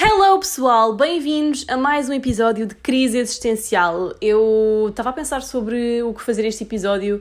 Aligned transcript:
Hello 0.00 0.38
pessoal, 0.38 0.94
bem-vindos 0.94 1.64
a 1.66 1.76
mais 1.76 2.08
um 2.08 2.12
episódio 2.12 2.66
de 2.66 2.74
Crise 2.76 3.18
Existencial. 3.18 4.14
Eu 4.20 4.86
estava 4.90 5.10
a 5.10 5.12
pensar 5.12 5.42
sobre 5.42 6.04
o 6.04 6.14
que 6.14 6.22
fazer 6.22 6.44
este 6.44 6.62
episódio, 6.62 7.20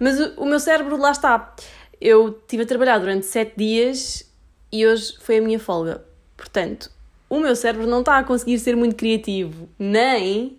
mas 0.00 0.18
o, 0.38 0.46
meu 0.46 0.58
cérebro 0.58 0.96
lá 0.96 1.10
está. 1.10 1.54
Eu 2.00 2.28
estive 2.28 2.62
a 2.62 2.66
trabalhar 2.66 2.96
durante 2.96 3.26
sete 3.26 3.52
dias 3.58 4.24
e 4.72 4.86
hoje 4.86 5.18
foi 5.20 5.36
a 5.36 5.42
minha 5.42 5.60
folga. 5.60 6.02
Portanto, 6.34 6.90
o 7.28 7.38
meu 7.38 7.54
cérebro 7.54 7.86
não 7.86 8.00
está 8.00 8.16
a 8.16 8.24
conseguir 8.24 8.58
ser 8.58 8.74
muito 8.74 8.96
criativo, 8.96 9.68
nem 9.78 10.58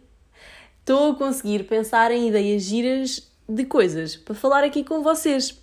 estou 0.82 1.14
a 1.14 1.16
conseguir 1.16 1.64
pensar 1.64 2.12
em 2.12 2.28
ideias 2.28 2.62
giras 2.62 3.28
de 3.50 3.66
coisas 3.66 4.16
para 4.16 4.36
falar 4.36 4.64
aqui 4.64 4.84
com 4.84 5.02
vocês. 5.02 5.60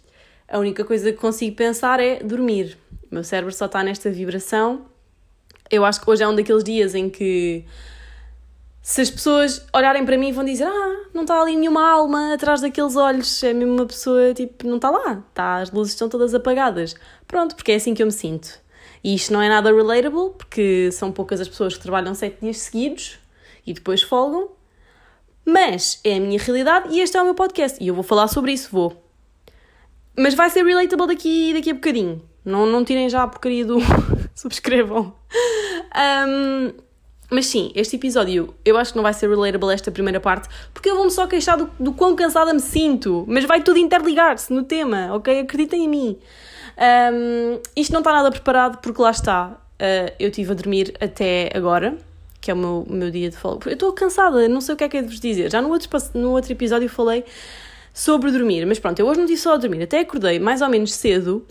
A 0.49 0.59
única 0.59 0.85
coisa 0.85 1.13
que 1.13 1.19
consigo 1.19 1.55
pensar 1.55 2.01
é 2.01 2.25
dormir. 2.25 2.77
O 3.09 3.15
meu 3.15 3.23
cérebro 3.23 3.55
só 3.55 3.67
está 3.67 3.85
nesta 3.85 4.11
vibração 4.11 4.91
eu 5.73 5.87
acho 5.87 6.01
que 6.03 6.09
hoje 6.09 6.23
é 6.23 6.29
um 6.29 6.35
daqueles 6.35 6.63
dias 6.63 6.95
em 6.95 7.09
que 7.09 7.65
se 8.83 9.01
as 9.01 9.11
pessoas 9.11 9.65
olharem 9.73 10.05
para 10.05 10.19
mim 10.19 10.31
vão 10.31 10.45
dizer 10.45 10.67
ah, 10.67 11.07
não 11.15 11.23
está 11.23 11.41
ali 11.41 11.57
nenhuma 11.57 11.89
alma 11.89 12.35
atrás 12.35 12.61
daqueles 12.61 12.95
olhos, 12.95 13.43
é 13.43 13.55
mesmo 13.55 13.75
uma 13.75 13.87
pessoa, 13.87 14.35
tipo, 14.35 14.67
não 14.67 14.77
está 14.77 14.91
lá, 14.91 15.25
tá, 15.33 15.57
as 15.57 15.71
luzes 15.71 15.95
estão 15.95 16.11
todas 16.11 16.35
apagadas. 16.35 16.95
Pronto, 17.27 17.57
porque 17.57 17.73
é 17.73 17.77
assim 17.77 17.95
que 17.95 18.03
eu 18.03 18.07
me 18.07 18.13
sinto. 18.13 18.61
E 19.03 19.15
isto 19.15 19.33
não 19.33 19.41
é 19.41 19.49
nada 19.49 19.73
relatable, 19.73 20.35
porque 20.37 20.91
são 20.93 21.11
poucas 21.11 21.41
as 21.41 21.49
pessoas 21.49 21.75
que 21.75 21.83
trabalham 21.83 22.15
sete 22.15 22.41
dias 22.43 22.59
seguidos 22.59 23.19
e 23.67 23.73
depois 23.73 24.03
folgam, 24.03 24.51
mas 25.45 25.99
é 26.05 26.17
a 26.17 26.21
minha 26.21 26.39
realidade 26.39 26.95
e 26.95 27.01
este 27.01 27.17
é 27.17 27.23
o 27.23 27.25
meu 27.25 27.35
podcast 27.35 27.83
e 27.83 27.89
eu 27.89 27.95
vou 27.95 28.05
falar 28.05 28.29
sobre 28.29 28.53
isso, 28.53 28.69
vou. 28.71 29.03
Mas 30.17 30.35
vai 30.35 30.51
ser 30.51 30.65
relatable 30.65 31.07
daqui, 31.07 31.55
daqui 31.55 31.71
a 31.71 31.75
bocadinho. 31.75 32.23
Não, 32.45 32.67
não 32.67 32.85
tirem 32.85 33.09
já 33.09 33.23
a 33.23 33.29
porcaria 33.29 33.65
do 33.65 33.79
subscrevam. 34.37 35.15
Um, 36.29 36.73
mas 37.33 37.47
sim, 37.47 37.73
este 37.75 37.97
episódio 37.97 38.55
eu 38.63 38.77
acho 38.77 38.93
que 38.93 38.97
não 38.97 39.03
vai 39.03 39.15
ser 39.15 39.29
relatable 39.29 39.73
esta 39.73 39.91
primeira 39.91 40.21
parte, 40.21 40.49
porque 40.75 40.91
eu 40.91 40.97
vou-me 40.97 41.11
só 41.11 41.27
queixar 41.27 41.57
do, 41.57 41.71
do 41.81 41.93
quão 41.93 42.15
cansada 42.15 42.53
me 42.53 42.61
sinto, 42.61 43.25
mas 43.27 43.45
vai 43.47 43.63
tudo 43.63 43.79
interligar-se 43.79 44.53
no 44.53 44.63
tema, 44.65 45.15
ok? 45.15 45.41
Acreditem 45.41 45.85
em 45.85 45.89
mim. 45.89 46.19
Um, 46.77 47.59
isto 47.75 47.93
não 47.93 48.01
está 48.01 48.13
nada 48.13 48.31
preparado 48.31 48.79
porque 48.79 49.01
lá 49.01 49.11
está, 49.11 49.49
uh, 49.49 50.13
eu 50.19 50.29
estive 50.29 50.53
a 50.53 50.55
dormir 50.55 50.95
até 51.01 51.51
agora, 51.55 51.97
que 52.39 52.51
é 52.51 52.55
o 52.55 52.57
meu, 52.57 52.87
meu 52.87 53.11
dia 53.11 53.31
de 53.31 53.37
folga. 53.37 53.71
Eu 53.71 53.75
estou 53.75 53.93
cansada, 53.95 54.47
não 54.47 54.61
sei 54.61 54.75
o 54.75 54.79
que 54.79 54.85
é 54.85 54.89
que 54.91 54.97
é 54.99 55.03
de 55.03 55.09
vos 55.09 55.21
dizer. 55.21 55.51
Já 55.51 55.63
no 55.63 55.71
outro, 55.71 55.89
no 56.15 56.33
outro 56.33 56.53
episódio 56.53 56.89
falei 56.89 57.25
sobre 57.95 58.31
dormir, 58.31 58.67
mas 58.67 58.79
pronto, 58.79 58.99
eu 59.01 59.07
hoje 59.07 59.21
não 59.21 59.27
disse 59.27 59.45
só 59.45 59.55
a 59.55 59.57
dormir, 59.57 59.83
até 59.83 60.01
acordei 60.01 60.39
mais 60.39 60.61
ou 60.61 60.69
menos 60.69 60.93
cedo 60.93 61.47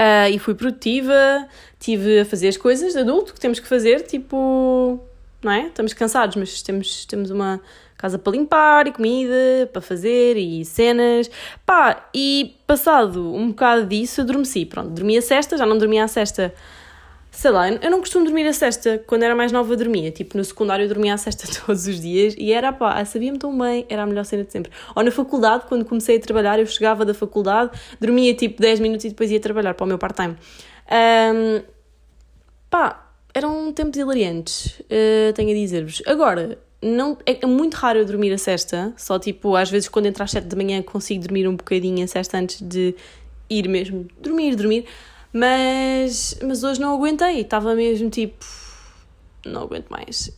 Uh, 0.00 0.30
e 0.32 0.38
fui 0.38 0.54
produtiva, 0.54 1.46
tive 1.78 2.20
a 2.20 2.24
fazer 2.24 2.48
as 2.48 2.56
coisas 2.56 2.94
de 2.94 3.00
adulto 3.00 3.34
que 3.34 3.40
temos 3.40 3.60
que 3.60 3.68
fazer, 3.68 4.00
tipo, 4.00 4.98
não 5.42 5.52
é? 5.52 5.66
Estamos 5.66 5.92
cansados, 5.92 6.36
mas 6.36 6.62
temos, 6.62 7.04
temos 7.04 7.30
uma 7.30 7.60
casa 7.98 8.18
para 8.18 8.32
limpar 8.32 8.86
e 8.86 8.92
comida 8.92 9.68
para 9.70 9.82
fazer 9.82 10.38
e 10.38 10.64
cenas. 10.64 11.30
Pá, 11.66 12.08
e 12.14 12.56
passado 12.66 13.34
um 13.34 13.48
bocado 13.48 13.84
disso, 13.84 14.22
adormeci. 14.22 14.64
Pronto, 14.64 14.88
dormia 14.88 15.18
a 15.18 15.22
sexta, 15.22 15.58
já 15.58 15.66
não 15.66 15.76
dormia 15.76 16.04
a 16.04 16.08
sexta 16.08 16.54
sei 17.30 17.50
lá, 17.50 17.68
eu 17.68 17.90
não 17.90 18.00
costumo 18.00 18.24
dormir 18.24 18.46
a 18.46 18.52
sexta. 18.52 19.02
Quando 19.06 19.22
era 19.22 19.34
mais 19.34 19.52
nova, 19.52 19.76
dormia. 19.76 20.10
Tipo, 20.10 20.36
no 20.36 20.44
secundário, 20.44 20.84
eu 20.84 20.88
dormia 20.88 21.14
a 21.14 21.16
sexta 21.16 21.46
todos 21.64 21.86
os 21.86 22.00
dias 22.00 22.34
e 22.36 22.52
era 22.52 22.72
pá, 22.72 23.04
sabia-me 23.04 23.38
tão 23.38 23.56
bem, 23.56 23.86
era 23.88 24.02
a 24.02 24.06
melhor 24.06 24.24
cena 24.24 24.44
de 24.44 24.52
sempre. 24.52 24.70
Ou 24.94 25.02
na 25.02 25.10
faculdade, 25.10 25.64
quando 25.68 25.84
comecei 25.84 26.16
a 26.16 26.20
trabalhar, 26.20 26.58
eu 26.58 26.66
chegava 26.66 27.04
da 27.04 27.14
faculdade, 27.14 27.70
dormia 28.00 28.34
tipo 28.34 28.60
10 28.60 28.80
minutos 28.80 29.04
e 29.04 29.10
depois 29.10 29.30
ia 29.30 29.40
trabalhar 29.40 29.74
para 29.74 29.84
o 29.84 29.86
meu 29.86 29.98
part-time. 29.98 30.36
Um, 30.90 31.62
pá, 32.68 33.10
eram 33.32 33.72
tempos 33.72 33.98
hilariantes, 33.98 34.80
uh, 34.80 35.32
tenho 35.34 35.50
a 35.50 35.54
dizer-vos. 35.54 36.02
Agora, 36.06 36.58
não, 36.82 37.16
é 37.26 37.46
muito 37.46 37.74
raro 37.74 37.98
eu 37.98 38.04
dormir 38.04 38.32
a 38.32 38.38
sexta, 38.38 38.92
só 38.96 39.18
tipo, 39.18 39.54
às 39.54 39.70
vezes 39.70 39.88
quando 39.88 40.06
entro 40.06 40.24
às 40.24 40.30
7 40.30 40.46
da 40.46 40.56
manhã 40.56 40.82
consigo 40.82 41.22
dormir 41.22 41.46
um 41.46 41.54
bocadinho 41.54 42.02
a 42.04 42.08
sexta 42.08 42.38
antes 42.38 42.60
de 42.60 42.94
ir 43.50 43.68
mesmo 43.68 44.06
dormir, 44.20 44.54
dormir. 44.54 44.86
Mas, 45.32 46.38
mas 46.42 46.64
hoje 46.64 46.80
não 46.80 46.94
aguentei, 46.94 47.40
estava 47.40 47.74
mesmo 47.74 48.10
tipo. 48.10 48.44
Não 49.44 49.62
aguento 49.62 49.88
mais. 49.88 50.36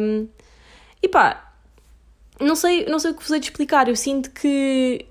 Um, 0.00 0.28
e 1.02 1.08
pá, 1.08 1.52
não 2.40 2.54
sei, 2.54 2.86
não 2.86 2.98
sei 2.98 3.10
o 3.10 3.14
que 3.14 3.22
vos 3.22 3.30
hei 3.30 3.40
de 3.40 3.46
explicar. 3.46 3.88
Eu 3.88 3.96
sinto 3.96 4.30
que 4.30 5.06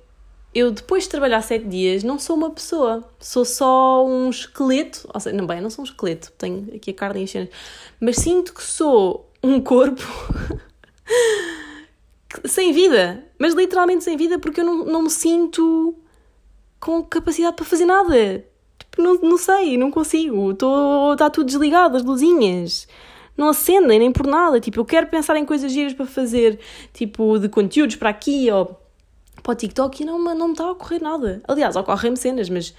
eu, 0.53 0.71
depois 0.71 1.03
de 1.03 1.09
trabalhar 1.09 1.41
sete 1.41 1.65
dias, 1.65 2.03
não 2.03 2.19
sou 2.19 2.35
uma 2.35 2.51
pessoa. 2.51 3.03
Sou 3.19 3.45
só 3.45 4.05
um 4.05 4.29
esqueleto. 4.29 5.09
Ou 5.13 5.19
seja, 5.19 5.35
não, 5.35 5.47
bem, 5.47 5.61
não 5.61 5.69
sou 5.69 5.83
um 5.83 5.85
esqueleto, 5.85 6.31
tenho 6.37 6.73
aqui 6.75 6.91
a 6.91 6.93
carne 6.93 7.23
enchendo. 7.23 7.49
Mas 7.99 8.17
sinto 8.17 8.53
que 8.53 8.63
sou 8.63 9.29
um 9.43 9.61
corpo 9.61 10.01
sem 12.45 12.71
vida. 12.71 13.25
Mas 13.37 13.53
literalmente 13.53 14.03
sem 14.03 14.17
vida, 14.17 14.39
porque 14.39 14.61
eu 14.61 14.65
não, 14.65 14.85
não 14.85 15.03
me 15.03 15.09
sinto 15.09 15.95
com 16.79 17.03
capacidade 17.03 17.55
para 17.55 17.65
fazer 17.65 17.85
nada. 17.85 18.45
Não, 18.97 19.15
não 19.15 19.37
sei, 19.37 19.77
não 19.77 19.89
consigo. 19.89 20.51
Está 20.51 21.29
tudo 21.29 21.45
desligado, 21.45 21.95
as 21.97 22.03
luzinhas. 22.03 22.87
Não 23.37 23.49
acendem 23.49 23.99
nem 23.99 24.11
por 24.11 24.27
nada. 24.27 24.59
Tipo, 24.59 24.79
eu 24.79 24.85
quero 24.85 25.07
pensar 25.07 25.35
em 25.37 25.45
coisas 25.45 25.71
giras 25.71 25.93
para 25.93 26.05
fazer, 26.05 26.59
tipo, 26.93 27.39
de 27.39 27.49
conteúdos 27.49 27.95
para 27.95 28.09
aqui 28.09 28.51
ou 28.51 28.77
para 29.41 29.53
o 29.53 29.55
TikTok 29.55 30.03
e 30.03 30.05
não, 30.05 30.19
não 30.35 30.47
me 30.47 30.53
está 30.53 30.65
a 30.65 30.71
ocorrer 30.71 31.01
nada. 31.01 31.41
Aliás, 31.47 31.75
ocorrem-me 31.75 32.17
cenas, 32.17 32.49
mas 32.49 32.73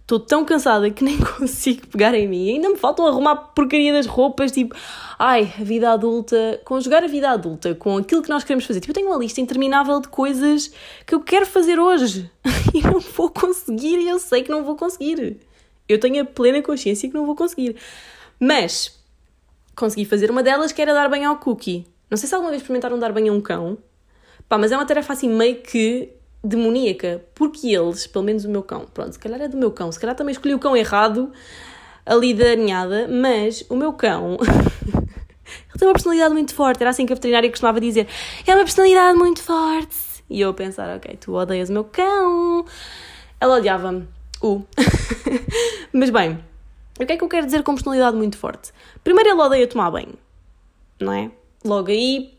estou 0.00 0.18
tão 0.18 0.42
cansada 0.44 0.90
que 0.90 1.04
nem 1.04 1.18
consigo 1.18 1.86
pegar 1.88 2.14
em 2.14 2.26
mim. 2.26 2.54
Ainda 2.54 2.70
me 2.70 2.76
faltam 2.76 3.06
arrumar 3.06 3.36
porcaria 3.36 3.92
das 3.92 4.06
roupas, 4.06 4.50
tipo, 4.50 4.74
ai, 5.18 5.52
a 5.60 5.62
vida 5.62 5.92
adulta, 5.92 6.60
conjugar 6.64 7.04
a 7.04 7.06
vida 7.06 7.30
adulta 7.30 7.74
com 7.74 7.98
aquilo 7.98 8.22
que 8.22 8.30
nós 8.30 8.42
queremos 8.42 8.64
fazer. 8.64 8.80
Tipo, 8.80 8.92
eu 8.92 8.94
tenho 8.94 9.08
uma 9.08 9.18
lista 9.18 9.40
interminável 9.40 10.00
de 10.00 10.08
coisas 10.08 10.72
que 11.06 11.14
eu 11.14 11.20
quero 11.20 11.46
fazer 11.46 11.78
hoje 11.78 12.30
e 12.74 12.80
não 12.80 12.98
vou 13.00 13.28
conseguir 13.28 13.98
e 13.98 14.08
eu 14.08 14.18
sei 14.18 14.42
que 14.42 14.50
não 14.50 14.64
vou 14.64 14.74
conseguir. 14.74 15.47
Eu 15.88 15.98
tenho 15.98 16.22
a 16.22 16.24
plena 16.24 16.62
consciência 16.62 17.08
que 17.08 17.14
não 17.14 17.24
vou 17.24 17.34
conseguir. 17.34 17.76
Mas 18.38 18.98
consegui 19.74 20.04
fazer 20.04 20.30
uma 20.30 20.42
delas 20.42 20.72
que 20.72 20.82
era 20.82 20.92
dar 20.92 21.08
banho 21.08 21.30
ao 21.30 21.36
cookie. 21.36 21.86
Não 22.10 22.16
sei 22.16 22.28
se 22.28 22.34
alguma 22.34 22.50
vez 22.50 22.62
experimentaram 22.62 22.98
dar 22.98 23.12
banho 23.12 23.32
a 23.32 23.36
um 23.36 23.40
cão. 23.40 23.78
Pá, 24.48 24.58
mas 24.58 24.72
é 24.72 24.76
uma 24.76 24.86
tarefa 24.86 25.12
assim 25.12 25.28
meio 25.28 25.56
que 25.56 26.10
demoníaca. 26.42 27.22
Porque 27.34 27.68
eles, 27.68 28.06
pelo 28.06 28.24
menos 28.24 28.44
o 28.44 28.48
meu 28.48 28.62
cão, 28.62 28.86
pronto, 28.92 29.12
se 29.12 29.18
calhar 29.18 29.40
é 29.40 29.48
do 29.48 29.56
meu 29.56 29.70
cão, 29.70 29.90
se 29.92 30.00
calhar 30.00 30.16
também 30.16 30.32
escolhi 30.32 30.54
o 30.54 30.58
cão 30.58 30.76
errado 30.76 31.32
ali 32.04 32.32
da 32.32 32.56
ninhada, 32.56 33.06
mas 33.08 33.64
o 33.68 33.76
meu 33.76 33.92
cão. 33.92 34.36
ele 35.68 35.78
tem 35.78 35.86
uma 35.88 35.94
personalidade 35.94 36.32
muito 36.32 36.54
forte. 36.54 36.82
Era 36.82 36.90
assim 36.90 37.06
que 37.06 37.12
a 37.12 37.16
veterinária 37.16 37.48
costumava 37.50 37.80
dizer: 37.80 38.08
é 38.46 38.54
uma 38.54 38.64
personalidade 38.64 39.18
muito 39.18 39.42
forte. 39.42 39.96
E 40.30 40.40
eu 40.40 40.50
a 40.50 40.54
pensar: 40.54 40.96
ok, 40.96 41.16
tu 41.20 41.34
odeias 41.34 41.68
o 41.68 41.72
meu 41.72 41.84
cão. 41.84 42.64
Ela 43.40 43.56
odiava-me. 43.56 44.17
Uh. 44.42 44.64
Mas 45.92 46.10
bem, 46.10 46.38
o 47.00 47.06
que 47.06 47.12
é 47.12 47.16
que 47.16 47.24
eu 47.24 47.28
quero 47.28 47.46
dizer 47.46 47.62
com 47.62 47.74
personalidade 47.74 48.16
muito 48.16 48.36
forte? 48.36 48.72
Primeiro, 49.02 49.30
ele 49.30 49.40
odeia 49.40 49.66
tomar 49.66 49.90
banho, 49.90 50.14
não 51.00 51.12
é? 51.12 51.30
Logo 51.64 51.90
aí 51.90 52.38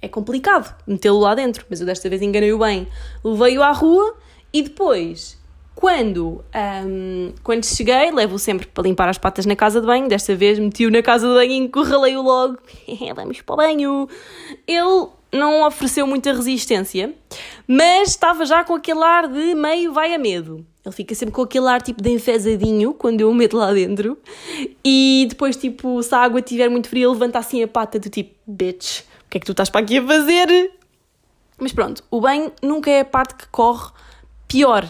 é 0.00 0.08
complicado 0.08 0.74
metê-lo 0.86 1.18
lá 1.18 1.34
dentro, 1.34 1.64
mas 1.68 1.80
eu 1.80 1.86
desta 1.86 2.08
vez 2.08 2.22
enganei-o 2.22 2.58
bem. 2.58 2.86
Levei-o 3.24 3.62
à 3.62 3.72
rua 3.72 4.16
e 4.52 4.62
depois, 4.62 5.38
quando, 5.74 6.44
um, 6.86 7.32
quando 7.42 7.64
cheguei, 7.64 8.10
levo-o 8.10 8.38
sempre 8.38 8.66
para 8.66 8.84
limpar 8.84 9.08
as 9.08 9.18
patas 9.18 9.44
na 9.44 9.56
casa 9.56 9.80
de 9.80 9.86
banho. 9.86 10.08
Desta 10.08 10.34
vez 10.34 10.58
meti-o 10.58 10.90
na 10.90 11.02
casa 11.02 11.26
de 11.26 11.34
banho 11.34 11.52
e 11.52 11.56
encurralei-o 11.56 12.22
logo. 12.22 12.58
Vamos 13.14 13.40
para 13.40 13.54
o 13.54 13.56
banho. 13.56 14.08
Ele 14.66 15.08
não 15.32 15.66
ofereceu 15.66 16.06
muita 16.06 16.32
resistência, 16.32 17.14
mas 17.66 18.10
estava 18.10 18.46
já 18.46 18.64
com 18.64 18.74
aquele 18.74 19.02
ar 19.02 19.28
de 19.28 19.54
meio 19.54 19.92
vai 19.92 20.14
a 20.14 20.18
medo. 20.18 20.64
Ele 20.88 20.94
fica 20.94 21.14
sempre 21.14 21.34
com 21.34 21.42
aquele 21.42 21.66
ar 21.68 21.82
tipo 21.82 22.02
de 22.02 22.10
enfesadinho 22.10 22.94
quando 22.94 23.20
eu 23.20 23.30
o 23.30 23.34
meto 23.34 23.56
lá 23.56 23.72
dentro. 23.72 24.18
E 24.82 25.26
depois, 25.28 25.54
tipo, 25.54 26.02
se 26.02 26.14
a 26.14 26.18
água 26.18 26.40
estiver 26.40 26.68
muito 26.70 26.88
fria, 26.88 27.08
levanta 27.08 27.38
assim 27.38 27.62
a 27.62 27.68
pata 27.68 27.98
do 27.98 28.08
tipo, 28.08 28.34
bitch, 28.46 29.00
o 29.00 29.30
que 29.30 29.36
é 29.36 29.40
que 29.40 29.46
tu 29.46 29.52
estás 29.52 29.68
para 29.68 29.82
aqui 29.82 29.98
a 29.98 30.06
fazer? 30.06 30.72
Mas 31.58 31.72
pronto, 31.72 32.02
o 32.10 32.20
banho 32.20 32.50
nunca 32.62 32.90
é 32.90 33.00
a 33.00 33.04
parte 33.04 33.34
que 33.34 33.46
corre 33.48 33.90
pior 34.46 34.88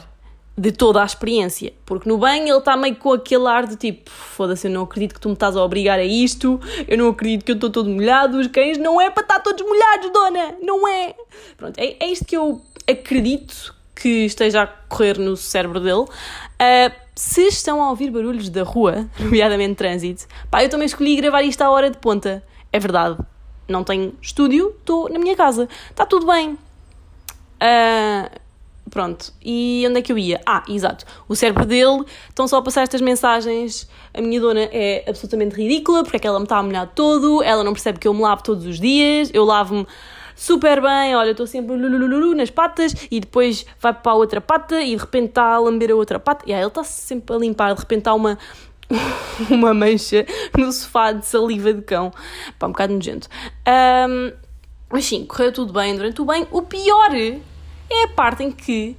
de 0.56 0.70
toda 0.70 1.02
a 1.02 1.04
experiência. 1.04 1.72
Porque 1.84 2.08
no 2.08 2.16
banho 2.16 2.46
ele 2.46 2.58
está 2.58 2.76
meio 2.76 2.94
com 2.94 3.12
aquele 3.12 3.48
ar 3.48 3.66
de 3.66 3.74
tipo: 3.74 4.08
foda-se, 4.08 4.68
eu 4.68 4.70
não 4.70 4.82
acredito 4.82 5.14
que 5.14 5.20
tu 5.20 5.28
me 5.28 5.34
estás 5.34 5.56
a 5.56 5.64
obrigar 5.64 5.98
a 5.98 6.04
isto, 6.04 6.60
eu 6.86 6.96
não 6.96 7.08
acredito 7.08 7.44
que 7.44 7.50
eu 7.50 7.56
estou 7.56 7.70
todo 7.70 7.90
molhado, 7.90 8.38
os 8.38 8.46
cães 8.46 8.78
não 8.78 9.00
é 9.00 9.10
para 9.10 9.22
estar 9.22 9.40
todos 9.40 9.66
molhados, 9.66 10.12
dona, 10.12 10.54
não 10.62 10.86
é. 10.86 11.14
Pronto, 11.56 11.76
é, 11.76 11.96
é 11.98 12.06
isto 12.06 12.24
que 12.24 12.36
eu 12.36 12.60
acredito 12.88 13.74
que 14.00 14.26
esteja 14.26 14.62
a 14.62 14.66
correr 14.66 15.18
no 15.18 15.36
cérebro 15.36 15.80
dele. 15.80 16.02
Uh, 16.02 16.92
se 17.14 17.42
estão 17.48 17.82
a 17.82 17.90
ouvir 17.90 18.10
barulhos 18.10 18.48
da 18.48 18.62
rua, 18.62 19.08
nomeadamente 19.18 19.74
trânsito, 19.74 20.26
pá, 20.50 20.62
eu 20.62 20.68
também 20.68 20.86
escolhi 20.86 21.16
gravar 21.16 21.42
isto 21.42 21.62
à 21.62 21.70
hora 21.70 21.90
de 21.90 21.98
ponta. 21.98 22.42
É 22.72 22.78
verdade, 22.78 23.18
não 23.66 23.82
tenho 23.82 24.14
estúdio, 24.20 24.74
estou 24.78 25.08
na 25.08 25.18
minha 25.18 25.34
casa. 25.34 25.68
Está 25.90 26.06
tudo 26.06 26.26
bem. 26.26 26.52
Uh, 27.60 28.48
Pronto. 28.88 29.32
E 29.44 29.84
onde 29.88 29.98
é 29.98 30.02
que 30.02 30.10
eu 30.10 30.18
ia? 30.18 30.40
Ah, 30.46 30.62
exato. 30.68 31.04
O 31.28 31.36
cérebro 31.36 31.66
dele 31.66 32.04
estão 32.28 32.48
só 32.48 32.58
a 32.58 32.62
passar 32.62 32.82
estas 32.82 33.00
mensagens. 33.00 33.88
A 34.14 34.20
minha 34.20 34.40
dona 34.40 34.68
é 34.72 35.04
absolutamente 35.06 35.54
ridícula 35.54 36.02
porque 36.02 36.16
é 36.16 36.20
que 36.20 36.26
ela 36.26 36.38
me 36.38 36.44
está 36.44 36.58
a 36.58 36.62
molhar 36.62 36.88
todo, 36.94 37.42
ela 37.42 37.62
não 37.62 37.72
percebe 37.72 37.98
que 37.98 38.08
eu 38.08 38.14
me 38.14 38.20
lavo 38.20 38.42
todos 38.42 38.66
os 38.66 38.80
dias, 38.80 39.30
eu 39.32 39.44
lavo-me 39.44 39.86
super 40.38 40.80
bem, 40.80 41.16
olha, 41.16 41.32
estou 41.32 41.46
sempre 41.46 41.76
nas 41.76 42.48
patas 42.48 42.94
e 43.10 43.18
depois 43.18 43.66
vai 43.80 43.92
para 43.92 44.12
a 44.12 44.14
outra 44.14 44.40
pata 44.40 44.80
e 44.80 44.94
de 44.94 44.96
repente 44.96 45.30
está 45.30 45.54
a 45.54 45.58
lamber 45.58 45.90
a 45.90 45.96
outra 45.96 46.20
pata. 46.20 46.44
E 46.46 46.54
aí 46.54 46.60
ele 46.60 46.68
está 46.68 46.84
sempre 46.84 47.34
a 47.34 47.38
limpar, 47.38 47.74
de 47.74 47.80
repente 47.80 47.98
está 47.98 48.14
uma, 48.14 48.38
uma 49.50 49.74
mancha 49.74 50.24
no 50.56 50.70
sofá 50.70 51.10
de 51.10 51.26
saliva 51.26 51.74
de 51.74 51.82
cão. 51.82 52.12
Pá, 52.58 52.68
um 52.68 52.70
bocado 52.70 52.94
nojento. 52.94 53.28
Um, 54.08 54.32
mas 54.88 55.04
sim, 55.04 55.26
correu 55.26 55.52
tudo 55.52 55.72
bem 55.72 55.96
durante 55.96 56.22
o 56.22 56.24
banho. 56.24 56.46
O 56.52 56.62
pior 56.62 57.12
é 57.14 58.04
a 58.04 58.08
parte 58.08 58.44
em 58.44 58.52
que 58.52 58.96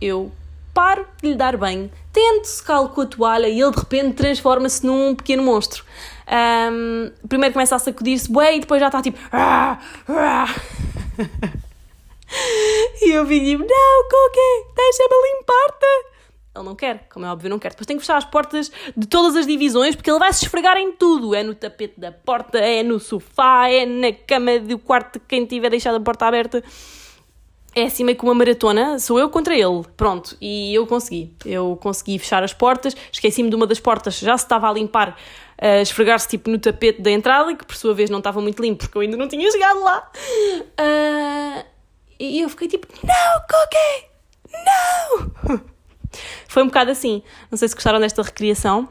eu 0.00 0.32
paro 0.72 1.06
de 1.20 1.30
lhe 1.30 1.34
dar 1.34 1.56
banho, 1.56 1.90
tento 2.12 2.44
secá-lo 2.44 2.88
com 2.90 3.00
a 3.00 3.06
toalha 3.06 3.48
e 3.48 3.60
ele 3.60 3.72
de 3.72 3.78
repente 3.78 4.14
transforma-se 4.14 4.86
num 4.86 5.14
pequeno 5.14 5.42
monstro. 5.42 5.84
Um, 6.28 7.10
primeiro 7.26 7.54
começa 7.54 7.76
a 7.76 7.78
sacudir-se, 7.78 8.30
bué, 8.30 8.56
e 8.56 8.60
depois 8.60 8.80
já 8.80 8.88
está 8.88 9.00
tipo. 9.00 9.18
Ah, 9.32 9.78
ah. 10.08 10.46
e 13.00 13.10
eu 13.10 13.24
vi 13.24 13.40
tipo: 13.40 13.64
Não, 13.64 14.08
Cookie, 14.08 14.74
deixa-me 14.76 15.38
limpar-te. 15.38 16.18
Ele 16.54 16.64
não 16.64 16.74
quer, 16.74 17.06
como 17.12 17.24
é 17.24 17.30
óbvio, 17.30 17.48
não 17.48 17.58
quer. 17.58 17.70
Depois 17.70 17.86
tem 17.86 17.96
que 17.96 18.02
fechar 18.02 18.16
as 18.16 18.24
portas 18.24 18.70
de 18.96 19.06
todas 19.06 19.36
as 19.36 19.46
divisões 19.46 19.94
porque 19.94 20.10
ele 20.10 20.18
vai 20.18 20.32
se 20.32 20.44
esfregar 20.44 20.76
em 20.76 20.92
tudo. 20.92 21.34
É 21.34 21.42
no 21.42 21.54
tapete 21.54 21.98
da 21.98 22.12
porta, 22.12 22.58
é 22.58 22.82
no 22.82 22.98
sofá, 22.98 23.68
é 23.68 23.86
na 23.86 24.12
cama 24.12 24.58
do 24.58 24.78
quarto 24.78 25.20
quem 25.20 25.46
tiver 25.46 25.70
deixado 25.70 25.96
a 25.96 26.00
porta 26.00 26.26
aberta. 26.26 26.62
É 27.74 27.84
assim 27.84 28.02
meio 28.02 28.18
que 28.18 28.24
uma 28.24 28.34
maratona, 28.34 28.98
sou 28.98 29.20
eu 29.20 29.30
contra 29.30 29.54
ele. 29.54 29.84
Pronto, 29.96 30.36
e 30.40 30.74
eu 30.74 30.86
consegui. 30.86 31.32
Eu 31.44 31.78
consegui 31.80 32.18
fechar 32.18 32.42
as 32.42 32.52
portas, 32.52 32.96
esqueci-me 33.12 33.48
de 33.48 33.54
uma 33.54 33.66
das 33.66 33.78
portas, 33.78 34.18
já 34.18 34.36
se 34.36 34.44
estava 34.44 34.68
a 34.68 34.72
limpar, 34.72 35.16
a 35.60 35.80
esfregar-se 35.80 36.28
tipo 36.28 36.48
no 36.48 36.58
tapete 36.58 37.02
da 37.02 37.10
entrada, 37.10 37.54
que 37.54 37.64
por 37.64 37.76
sua 37.76 37.92
vez 37.92 38.08
não 38.08 38.18
estava 38.18 38.40
muito 38.40 38.62
limpo 38.62 38.84
porque 38.84 38.96
eu 38.96 39.02
ainda 39.02 39.16
não 39.16 39.28
tinha 39.28 39.50
chegado 39.50 39.80
lá. 39.80 40.10
Uh, 40.80 41.64
e 42.18 42.40
eu 42.40 42.48
fiquei 42.48 42.68
tipo, 42.68 42.86
não, 43.04 43.40
Cookie! 43.40 44.08
Não! 45.48 45.60
Foi 46.48 46.62
um 46.62 46.66
bocado 46.66 46.90
assim. 46.90 47.22
Não 47.50 47.58
sei 47.58 47.68
se 47.68 47.74
gostaram 47.74 48.00
desta 48.00 48.22
recriação. 48.22 48.88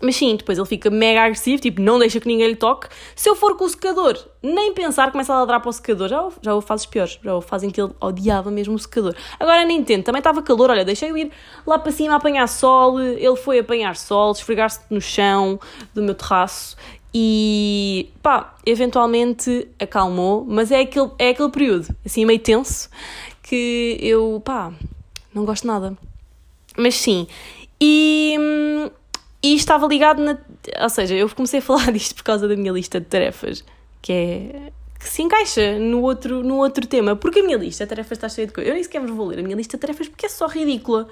Mas 0.00 0.14
sim, 0.16 0.36
depois 0.36 0.56
ele 0.56 0.66
fica 0.66 0.90
mega 0.90 1.22
agressivo, 1.22 1.60
tipo, 1.60 1.80
não 1.80 1.98
deixa 1.98 2.20
que 2.20 2.28
ninguém 2.28 2.48
lhe 2.48 2.56
toque. 2.56 2.88
Se 3.16 3.28
eu 3.28 3.34
for 3.34 3.56
com 3.56 3.64
o 3.64 3.68
secador, 3.68 4.16
nem 4.40 4.72
pensar, 4.72 5.10
começa 5.10 5.32
a 5.32 5.40
ladrar 5.40 5.60
para 5.60 5.70
o 5.70 5.72
secador. 5.72 6.08
Já, 6.08 6.28
já 6.40 6.54
houve 6.54 6.66
fases 6.66 6.86
piores, 6.86 7.18
já 7.22 7.34
houve 7.34 7.46
fazem 7.48 7.68
que 7.68 7.80
ele 7.80 7.92
odiava 8.00 8.50
mesmo 8.50 8.74
o 8.74 8.78
secador. 8.78 9.14
Agora 9.40 9.64
nem 9.64 9.78
entendo, 9.78 10.04
também 10.04 10.20
estava 10.20 10.40
calor, 10.40 10.70
olha, 10.70 10.84
deixei-o 10.84 11.18
ir 11.18 11.32
lá 11.66 11.78
para 11.78 11.90
cima 11.90 12.14
a 12.14 12.16
apanhar 12.16 12.46
sol. 12.46 13.00
Ele 13.00 13.36
foi 13.36 13.58
apanhar 13.58 13.96
sol, 13.96 14.30
esfregar-se 14.30 14.80
no 14.88 15.00
chão 15.00 15.58
do 15.92 16.00
meu 16.00 16.14
terraço 16.14 16.76
e 17.12 18.10
pá, 18.22 18.54
eventualmente 18.66 19.68
acalmou, 19.80 20.44
mas 20.46 20.70
é 20.70 20.80
aquele, 20.80 21.10
é 21.18 21.30
aquele 21.30 21.50
período, 21.50 21.88
assim, 22.04 22.24
meio 22.24 22.38
tenso, 22.38 22.88
que 23.42 23.98
eu, 24.00 24.40
pá, 24.44 24.72
não 25.34 25.44
gosto 25.44 25.66
nada. 25.66 25.96
Mas 26.76 26.94
sim, 26.94 27.26
e, 27.80 28.36
e 29.42 29.54
estava 29.54 29.86
ligado 29.86 30.22
na. 30.22 30.38
Ou 30.82 30.88
seja, 30.88 31.14
eu 31.14 31.28
comecei 31.30 31.60
a 31.60 31.62
falar 31.62 31.90
disto 31.92 32.14
por 32.14 32.24
causa 32.24 32.48
da 32.48 32.56
minha 32.56 32.72
lista 32.72 33.00
de 33.00 33.06
tarefas, 33.06 33.64
que 34.02 34.12
é. 34.12 34.72
que 34.98 35.08
se 35.08 35.22
encaixa 35.22 35.78
no 35.78 36.02
outro, 36.02 36.42
no 36.42 36.56
outro 36.56 36.86
tema. 36.86 37.14
Porque 37.16 37.40
a 37.40 37.42
minha 37.42 37.56
lista 37.56 37.84
de 37.84 37.90
tarefas 37.90 38.18
está 38.18 38.28
cheia 38.28 38.46
de 38.46 38.52
coisas. 38.52 38.68
Eu 38.68 38.74
nem 38.74 38.82
sequer 38.82 39.00
vos 39.00 39.10
vou 39.10 39.26
ler 39.26 39.38
a 39.38 39.42
minha 39.42 39.56
lista 39.56 39.76
de 39.76 39.80
tarefas 39.80 40.08
porque 40.08 40.26
é 40.26 40.28
só 40.28 40.46
ridícula. 40.46 41.08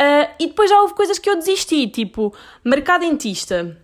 Uh, 0.00 0.28
e 0.38 0.48
depois 0.48 0.68
já 0.68 0.80
houve 0.82 0.94
coisas 0.94 1.18
que 1.18 1.28
eu 1.28 1.36
desisti, 1.36 1.88
tipo, 1.88 2.34
marcar 2.62 2.98
dentista. 2.98 3.78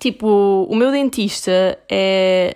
Tipo, 0.00 0.66
o 0.70 0.74
meu 0.74 0.90
dentista 0.90 1.78
é. 1.90 2.54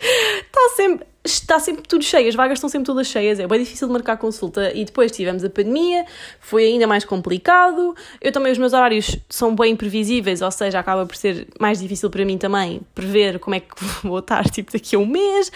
Está 0.00 0.68
sempre 0.74 1.11
está 1.24 1.60
sempre 1.60 1.82
tudo 1.82 2.02
cheio, 2.04 2.28
as 2.28 2.34
vagas 2.34 2.58
estão 2.58 2.68
sempre 2.68 2.86
todas 2.86 3.06
cheias, 3.06 3.38
é 3.38 3.46
bem 3.46 3.60
difícil 3.60 3.86
de 3.86 3.92
marcar 3.92 4.16
consulta 4.16 4.72
e 4.74 4.84
depois 4.84 5.12
tivemos 5.12 5.44
a 5.44 5.50
pandemia, 5.50 6.04
foi 6.40 6.64
ainda 6.64 6.86
mais 6.86 7.04
complicado. 7.04 7.94
Eu 8.20 8.32
também, 8.32 8.50
os 8.50 8.58
meus 8.58 8.72
horários 8.72 9.16
são 9.28 9.54
bem 9.54 9.72
imprevisíveis, 9.72 10.42
ou 10.42 10.50
seja, 10.50 10.80
acaba 10.80 11.06
por 11.06 11.14
ser 11.14 11.46
mais 11.60 11.78
difícil 11.78 12.10
para 12.10 12.24
mim 12.24 12.38
também 12.38 12.80
prever 12.94 13.38
como 13.38 13.54
é 13.54 13.60
que 13.60 13.74
vou 14.02 14.18
estar 14.18 14.48
tipo 14.50 14.72
daqui 14.72 14.96
a 14.96 14.98
um 14.98 15.06
mês. 15.06 15.52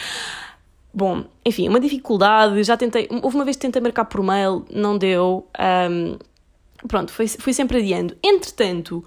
Bom, 0.94 1.24
enfim, 1.44 1.68
uma 1.68 1.80
dificuldade, 1.80 2.62
já 2.62 2.76
tentei, 2.76 3.08
houve 3.22 3.36
uma 3.36 3.44
vez 3.44 3.56
que 3.56 3.62
tentei 3.62 3.82
marcar 3.82 4.06
por 4.06 4.22
mail, 4.22 4.64
não 4.72 4.96
deu, 4.96 5.46
um, 5.90 6.16
pronto, 6.88 7.12
fui, 7.12 7.28
fui 7.28 7.52
sempre 7.52 7.78
adiando. 7.78 8.16
Entretanto, 8.22 9.04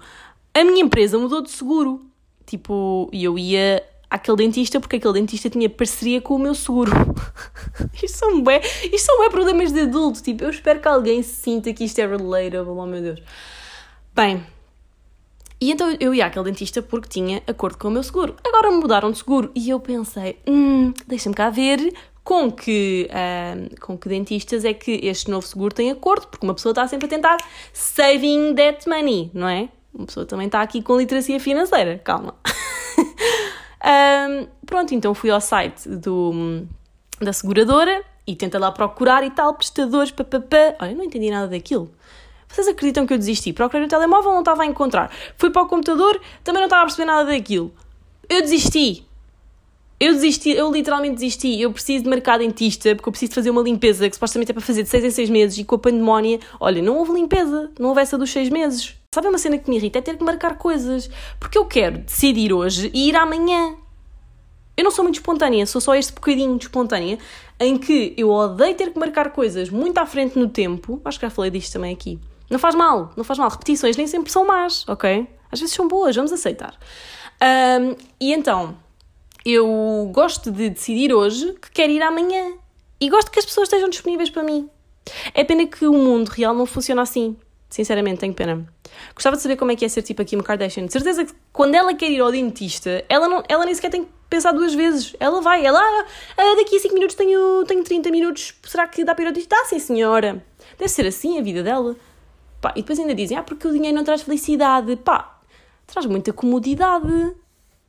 a 0.54 0.62
minha 0.62 0.82
empresa 0.82 1.18
mudou 1.18 1.42
de 1.42 1.50
seguro, 1.50 2.00
tipo, 2.46 3.10
eu 3.12 3.36
ia 3.36 3.82
àquele 4.10 4.36
dentista 4.38 4.80
porque 4.80 4.96
aquele 4.96 5.14
dentista 5.14 5.48
tinha 5.48 5.70
parceria 5.70 6.20
com 6.20 6.34
o 6.34 6.38
meu 6.38 6.54
seguro. 6.54 6.90
isto 7.94 8.18
são 8.18 8.42
bem, 8.42 8.60
isto 8.60 9.06
são 9.06 9.20
bem 9.20 9.30
problemas 9.30 9.72
de 9.72 9.80
adulto, 9.80 10.22
tipo, 10.22 10.44
eu 10.44 10.50
espero 10.50 10.80
que 10.80 10.88
alguém 10.88 11.22
sinta 11.22 11.72
que 11.72 11.84
isto 11.84 11.98
é 12.00 12.06
relatable, 12.06 12.72
oh 12.72 12.86
meu 12.86 13.00
Deus. 13.00 13.22
Bem, 14.14 14.44
e 15.60 15.70
então 15.70 15.94
eu 16.00 16.14
ia 16.14 16.26
àquele 16.26 16.46
dentista 16.46 16.80
porque 16.80 17.08
tinha 17.08 17.42
acordo 17.46 17.76
com 17.78 17.88
o 17.88 17.90
meu 17.90 18.02
seguro. 18.02 18.34
Agora 18.42 18.70
mudaram 18.70 19.10
de 19.10 19.18
seguro 19.18 19.50
e 19.54 19.68
eu 19.68 19.78
pensei, 19.78 20.38
hum, 20.46 20.92
deixa-me 21.06 21.34
cá 21.34 21.50
ver 21.50 21.92
com 22.24 22.50
que, 22.50 23.08
uh, 23.10 23.80
com 23.80 23.98
que 23.98 24.08
dentistas 24.08 24.64
é 24.64 24.72
que 24.72 25.00
este 25.02 25.30
novo 25.30 25.46
seguro 25.46 25.74
tem 25.74 25.90
acordo, 25.90 26.28
porque 26.28 26.46
uma 26.46 26.54
pessoa 26.54 26.72
está 26.72 26.86
sempre 26.88 27.06
a 27.06 27.08
tentar 27.08 27.36
saving 27.72 28.54
that 28.54 28.88
money, 28.88 29.30
não 29.34 29.48
é? 29.48 29.68
Uma 29.92 30.06
pessoa 30.06 30.24
também 30.24 30.46
está 30.46 30.62
aqui 30.62 30.80
com 30.80 30.96
literacia 30.96 31.38
financeira, 31.40 31.98
calma. 31.98 32.34
Um, 33.84 34.46
pronto, 34.66 34.94
então 34.94 35.14
fui 35.14 35.30
ao 35.30 35.40
site 35.40 35.88
do, 35.88 36.66
da 37.20 37.32
seguradora 37.32 38.04
e 38.26 38.36
tentei 38.36 38.60
lá 38.60 38.70
procurar 38.70 39.24
e 39.24 39.30
tal, 39.30 39.54
prestadores, 39.54 40.10
papapá. 40.10 40.74
Olha, 40.80 40.94
não 40.94 41.04
entendi 41.04 41.30
nada 41.30 41.48
daquilo. 41.48 41.90
Vocês 42.48 42.66
acreditam 42.66 43.06
que 43.06 43.14
eu 43.14 43.18
desisti? 43.18 43.52
Procurei 43.52 43.82
no 43.82 43.88
telemóvel, 43.88 44.32
não 44.32 44.40
estava 44.40 44.62
a 44.62 44.66
encontrar. 44.66 45.10
Fui 45.36 45.50
para 45.50 45.62
o 45.62 45.66
computador, 45.66 46.20
também 46.42 46.60
não 46.60 46.66
estava 46.66 46.82
a 46.82 46.84
perceber 46.86 47.06
nada 47.06 47.30
daquilo. 47.30 47.72
Eu 48.28 48.42
desisti. 48.42 49.06
Eu 49.98 50.14
desisti, 50.14 50.50
eu 50.50 50.72
literalmente 50.72 51.14
desisti. 51.14 51.60
Eu 51.60 51.72
preciso 51.72 52.04
de 52.04 52.10
marcar 52.10 52.38
dentista 52.38 52.94
porque 52.96 53.08
eu 53.08 53.12
preciso 53.12 53.30
de 53.30 53.34
fazer 53.34 53.50
uma 53.50 53.62
limpeza 53.62 54.08
que 54.08 54.14
supostamente 54.14 54.50
é 54.50 54.54
para 54.54 54.62
fazer 54.62 54.82
de 54.82 54.88
6 54.88 55.04
em 55.04 55.10
6 55.10 55.30
meses 55.30 55.58
e 55.58 55.64
com 55.64 55.76
a 55.76 55.78
pandemónia, 55.78 56.40
olha, 56.58 56.82
não 56.82 56.96
houve 56.96 57.12
limpeza, 57.12 57.70
não 57.78 57.90
houve 57.90 58.00
essa 58.00 58.18
dos 58.18 58.30
6 58.30 58.48
meses. 58.48 58.99
Sabe 59.12 59.26
uma 59.26 59.38
cena 59.38 59.58
que 59.58 59.68
me 59.68 59.74
irrita? 59.74 59.98
É 59.98 60.02
ter 60.02 60.16
que 60.16 60.22
marcar 60.22 60.56
coisas. 60.56 61.10
Porque 61.40 61.58
eu 61.58 61.64
quero 61.64 61.98
decidir 61.98 62.52
hoje 62.52 62.92
e 62.94 63.08
ir 63.08 63.16
amanhã. 63.16 63.74
Eu 64.76 64.84
não 64.84 64.92
sou 64.92 65.02
muito 65.02 65.16
espontânea, 65.16 65.66
sou 65.66 65.80
só 65.80 65.96
este 65.96 66.12
bocadinho 66.12 66.56
de 66.56 66.66
espontânea, 66.66 67.18
em 67.58 67.76
que 67.76 68.14
eu 68.16 68.30
odeio 68.30 68.72
ter 68.76 68.92
que 68.92 68.98
marcar 69.00 69.32
coisas 69.32 69.68
muito 69.68 69.98
à 69.98 70.06
frente 70.06 70.38
no 70.38 70.48
tempo. 70.48 71.00
Acho 71.04 71.18
que 71.18 71.26
já 71.26 71.30
falei 71.30 71.50
disto 71.50 71.72
também 71.72 71.92
aqui. 71.92 72.20
Não 72.48 72.56
faz 72.56 72.76
mal, 72.76 73.10
não 73.16 73.24
faz 73.24 73.36
mal. 73.36 73.50
Repetições 73.50 73.96
nem 73.96 74.06
sempre 74.06 74.30
são 74.30 74.46
más, 74.46 74.88
ok? 74.88 75.26
Às 75.50 75.58
vezes 75.58 75.74
são 75.74 75.88
boas, 75.88 76.14
vamos 76.14 76.32
aceitar. 76.32 76.78
Um, 77.42 77.96
e 78.20 78.32
então, 78.32 78.76
eu 79.44 80.08
gosto 80.14 80.52
de 80.52 80.70
decidir 80.70 81.12
hoje 81.12 81.52
que 81.54 81.72
quero 81.72 81.90
ir 81.90 82.00
amanhã. 82.00 82.52
E 83.00 83.10
gosto 83.10 83.32
que 83.32 83.40
as 83.40 83.44
pessoas 83.44 83.66
estejam 83.66 83.88
disponíveis 83.88 84.30
para 84.30 84.44
mim. 84.44 84.70
É 85.34 85.42
pena 85.42 85.66
que 85.66 85.84
o 85.84 85.94
mundo 85.94 86.28
real 86.28 86.54
não 86.54 86.64
funciona 86.64 87.02
assim. 87.02 87.36
Sinceramente, 87.70 88.18
tenho 88.18 88.34
pena. 88.34 88.66
Gostava 89.14 89.36
de 89.36 89.42
saber 89.42 89.56
como 89.56 89.70
é 89.70 89.76
que 89.76 89.84
é 89.84 89.88
ser 89.88 90.02
tipo 90.02 90.20
aqui 90.20 90.34
uma 90.34 90.42
Kardashian. 90.42 90.86
De 90.86 90.92
certeza 90.92 91.24
que 91.24 91.32
quando 91.52 91.76
ela 91.76 91.94
quer 91.94 92.10
ir 92.10 92.20
ao 92.20 92.32
dentista, 92.32 93.04
ela, 93.08 93.28
não, 93.28 93.44
ela 93.48 93.64
nem 93.64 93.72
sequer 93.72 93.90
tem 93.90 94.04
que 94.04 94.10
pensar 94.28 94.50
duas 94.50 94.74
vezes. 94.74 95.14
Ela 95.20 95.40
vai, 95.40 95.64
ela, 95.64 95.80
ah, 96.36 96.54
daqui 96.56 96.76
a 96.76 96.80
5 96.80 96.92
minutos 96.92 97.14
tenho, 97.14 97.64
tenho 97.66 97.84
30 97.84 98.10
minutos, 98.10 98.54
será 98.64 98.88
que 98.88 99.04
dá 99.04 99.14
para 99.14 99.22
ir 99.22 99.26
ao 99.28 99.32
dentista? 99.32 99.54
Ah, 99.56 99.64
sim 99.66 99.78
senhora. 99.78 100.44
Deve 100.76 100.88
ser 100.88 101.06
assim 101.06 101.38
a 101.38 101.42
vida 101.42 101.62
dela. 101.62 101.94
Pá, 102.60 102.72
e 102.74 102.82
depois 102.82 102.98
ainda 102.98 103.14
dizem, 103.14 103.36
ah, 103.38 103.42
porque 103.42 103.68
o 103.68 103.72
dinheiro 103.72 103.96
não 103.96 104.04
traz 104.04 104.22
felicidade. 104.22 104.96
Pá, 104.96 105.40
traz 105.86 106.06
muita 106.06 106.32
comodidade. 106.32 107.36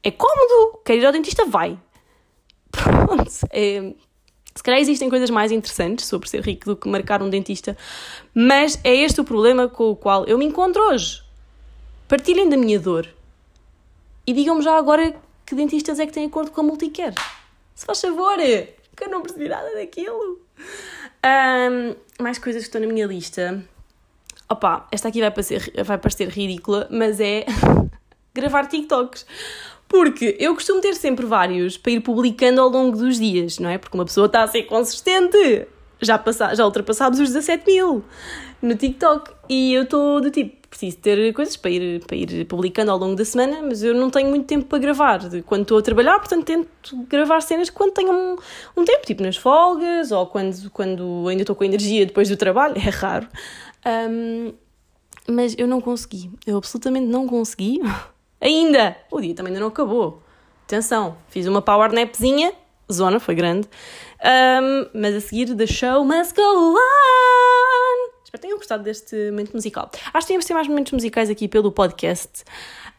É 0.04 0.12
cómodo. 0.12 0.80
Quer 0.86 0.98
ir 0.98 1.06
ao 1.06 1.12
dentista? 1.12 1.44
Vai. 1.46 1.78
Pronto. 2.72 3.32
É, 3.52 3.94
se 4.56 4.64
calhar 4.64 4.80
existem 4.80 5.10
coisas 5.10 5.30
mais 5.30 5.52
interessantes 5.52 6.06
sobre 6.06 6.30
ser 6.30 6.42
rico 6.42 6.66
do 6.66 6.76
que 6.76 6.90
marcar 6.90 7.22
um 7.22 7.30
dentista, 7.30 7.78
mas 8.34 8.80
é 8.84 8.96
este 8.96 9.22
o 9.22 9.24
problema 9.24 9.68
com 9.68 9.92
o 9.92 9.96
qual 9.96 10.26
eu 10.26 10.38
me 10.38 10.46
encontro 10.46 10.82
hoje. 10.82 11.22
Partilhem 12.08 12.50
da 12.50 12.58
minha 12.58 12.80
dor 12.80 13.08
e 14.28 14.34
digam-me 14.34 14.62
já 14.62 14.78
agora 14.78 15.16
que 15.46 15.56
dentistas 15.56 16.00
é 16.00 16.06
que 16.06 16.14
têm 16.14 16.28
acordo 16.28 16.52
com 16.52 16.62
a 16.62 16.64
Multicare. 16.64 17.16
Se 17.74 17.86
faz 17.86 18.02
favor, 18.02 18.38
que 18.38 19.04
eu 19.04 19.10
não 19.10 19.22
percebi 19.22 19.50
nada 19.50 19.74
daquilo. 19.74 20.40
Um, 21.26 21.96
mais 22.22 22.38
coisas 22.38 22.64
que 22.64 22.68
estão 22.68 22.82
na 22.82 22.88
minha 22.88 23.06
lista. 23.06 23.64
Opa, 24.50 24.88
esta 24.92 25.08
aqui 25.08 25.22
vai 25.22 25.32
parecer, 25.32 25.72
vai 25.84 25.98
parecer 25.98 26.28
ridícula, 26.30 26.88
mas 26.92 27.20
é 27.20 27.46
gravar 28.34 28.68
TikToks. 28.68 29.26
Porque 29.92 30.38
eu 30.40 30.54
costumo 30.54 30.80
ter 30.80 30.96
sempre 30.96 31.26
vários 31.26 31.76
para 31.76 31.92
ir 31.92 32.00
publicando 32.00 32.62
ao 32.62 32.70
longo 32.70 32.96
dos 32.96 33.20
dias, 33.20 33.60
não 33.60 33.70
é? 33.70 33.78
Porque 33.78 33.98
uma 33.98 34.06
pessoa 34.06 34.28
está 34.28 34.42
a 34.42 34.48
ser 34.48 34.64
consistente. 34.64 35.68
já, 36.02 36.18
passa, 36.18 36.56
já 36.56 36.64
ultrapassámos 36.64 37.20
os 37.20 37.28
17 37.28 37.66
mil 37.66 38.02
no 38.62 38.74
TikTok. 38.74 39.34
E 39.50 39.74
eu 39.74 39.84
estou 39.84 40.22
do 40.22 40.32
tipo, 40.32 40.66
preciso 40.70 40.98
ter 41.00 41.34
coisas 41.34 41.58
para 41.58 41.72
ir, 41.72 42.06
para 42.06 42.16
ir 42.16 42.46
publicando 42.46 42.90
ao 42.90 42.98
longo 42.98 43.18
da 43.18 43.26
semana, 43.26 43.62
mas 43.62 43.84
eu 43.84 43.94
não 43.94 44.10
tenho 44.10 44.30
muito 44.30 44.46
tempo 44.46 44.66
para 44.66 44.80
gravar 44.80 45.20
quando 45.46 45.64
estou 45.64 45.80
a 45.80 45.82
trabalhar, 45.82 46.18
portanto 46.20 46.46
tento 46.46 46.70
gravar 47.10 47.42
cenas 47.42 47.70
quando 47.70 47.92
tenho 47.92 48.14
um, 48.14 48.38
um 48.78 48.86
tempo, 48.86 49.06
tipo 49.06 49.22
nas 49.22 49.36
folgas 49.36 50.14
ou 50.14 50.26
quando, 50.26 50.70
quando 50.72 51.28
ainda 51.28 51.44
estou 51.44 51.54
com 51.54 51.66
energia 51.66 52.06
depois 52.06 52.30
do 52.30 52.38
trabalho, 52.38 52.76
é 52.80 52.90
raro. 52.90 53.28
Um, 53.86 54.54
mas 55.28 55.54
eu 55.58 55.68
não 55.68 55.82
consegui, 55.82 56.32
eu 56.48 56.56
absolutamente 56.56 57.08
não 57.08 57.28
consegui. 57.28 57.82
ainda! 58.42 58.98
O 59.10 59.22
dia 59.22 59.36
também 59.36 59.52
ainda 59.52 59.60
não 59.62 59.68
acabou. 59.68 60.22
Atenção, 60.66 61.18
fiz 61.30 61.48
uma 61.48 61.62
power 61.62 61.94
napzinha, 61.94 62.54
zona, 62.92 63.20
foi 63.20 63.36
grande, 63.36 63.68
um, 64.24 64.90
mas 64.94 65.16
a 65.16 65.22
seguir 65.22 65.56
the 65.56 65.68
show 65.68 66.04
must 66.04 66.34
go 66.34 66.42
on. 66.42 68.12
Espero 68.24 68.32
que 68.32 68.40
tenham 68.40 68.58
gostado 68.58 68.84
deste 68.84 69.32
momento 69.32 69.54
musical. 69.54 69.92
Acho 70.14 70.26
que 70.26 70.28
tínhamos 70.28 70.46
ter 70.46 70.54
mais 70.54 70.68
momentos 70.68 70.94
musicais 70.94 71.30
aqui 71.30 71.48
pelo 71.48 71.72
podcast. 71.72 72.44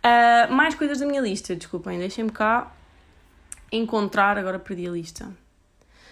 Uh, 0.04 0.52
mais 0.52 0.74
coisas 0.74 1.00
da 1.00 1.06
minha 1.06 1.22
lista, 1.22 1.56
desculpem, 1.56 1.98
deixem-me 1.98 2.30
cá 2.30 2.70
encontrar. 3.70 4.36
Agora 4.36 4.58
perdi 4.58 4.86
a 4.86 4.90
lista. 4.90 5.24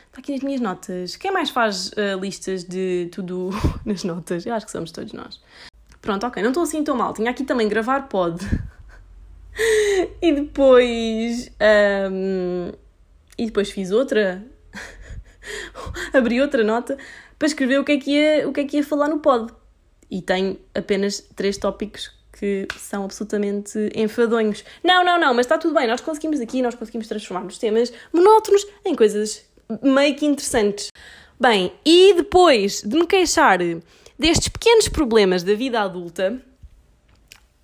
Está 0.07 0.21
aqui 0.21 0.33
nas 0.33 0.41
minhas 0.41 0.61
notas. 0.61 1.17
Quem 1.17 1.31
mais 1.31 1.51
faz 1.51 1.91
uh, 1.91 2.19
listas 2.19 2.65
de 2.65 3.09
tudo 3.13 3.51
nas 3.85 4.03
notas? 4.03 4.47
Eu 4.47 4.55
acho 4.55 4.65
que 4.65 4.73
somos 4.73 4.91
todos 4.91 5.13
nós. 5.13 5.41
Pronto, 6.01 6.27
ok, 6.27 6.43
não 6.43 6.51
estou 6.51 6.63
assim 6.63 6.83
tão 6.83 6.97
mal. 6.97 7.13
Tinha 7.13 7.31
aqui 7.31 7.45
também 7.45 7.69
gravar 7.69 8.09
pod. 8.09 8.41
e 10.23 10.33
depois. 10.33 11.51
Um, 12.11 12.73
e 13.39 13.47
depois 13.47 13.71
fiz 13.71 13.91
outra 13.91 14.45
abri 16.13 16.41
outra 16.41 16.63
nota 16.63 16.97
para 17.39 17.47
escrever 17.47 17.81
o 17.81 17.85
que, 17.85 17.93
é 17.93 17.99
que 17.99 18.11
ia, 18.11 18.49
o 18.49 18.53
que 18.53 18.61
é 18.61 18.65
que 18.65 18.77
ia 18.77 18.85
falar 18.85 19.09
no 19.09 19.21
pod. 19.21 19.53
E 20.11 20.21
tenho 20.21 20.59
apenas 20.75 21.21
três 21.35 21.57
tópicos 21.57 22.11
que 22.33 22.67
são 22.77 23.05
absolutamente 23.05 23.79
enfadonhos. 23.95 24.65
Não, 24.83 25.05
não, 25.05 25.19
não, 25.19 25.35
mas 25.35 25.47
está 25.47 25.59
tudo 25.59 25.75
bem, 25.75 25.87
nós 25.87 26.01
conseguimos 26.01 26.41
aqui, 26.41 26.63
nós 26.63 26.75
conseguimos 26.75 27.07
transformar 27.07 27.47
os 27.47 27.59
temas 27.59 27.93
monótonos 28.13 28.67
em 28.85 28.95
coisas 28.95 29.45
meio 29.83 30.17
que 30.17 30.27
interessantes. 30.27 30.91
Bem, 31.39 31.73
e 31.85 32.15
depois 32.15 32.83
de 32.83 32.97
me 32.97 33.07
queixar 33.07 33.59
destes 34.19 34.49
pequenos 34.49 34.89
problemas 34.89 35.43
da 35.43 35.55
vida 35.55 35.81
adulta, 35.81 36.41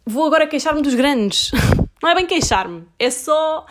vou 0.05 0.26
agora 0.26 0.47
queixar-me 0.47 0.83
dos 0.83 0.95
grandes. 0.95 1.50
Não 2.03 2.11
é 2.11 2.15
bem 2.15 2.26
queixar-me, 2.26 2.87
é 2.99 3.11
só 3.11 3.67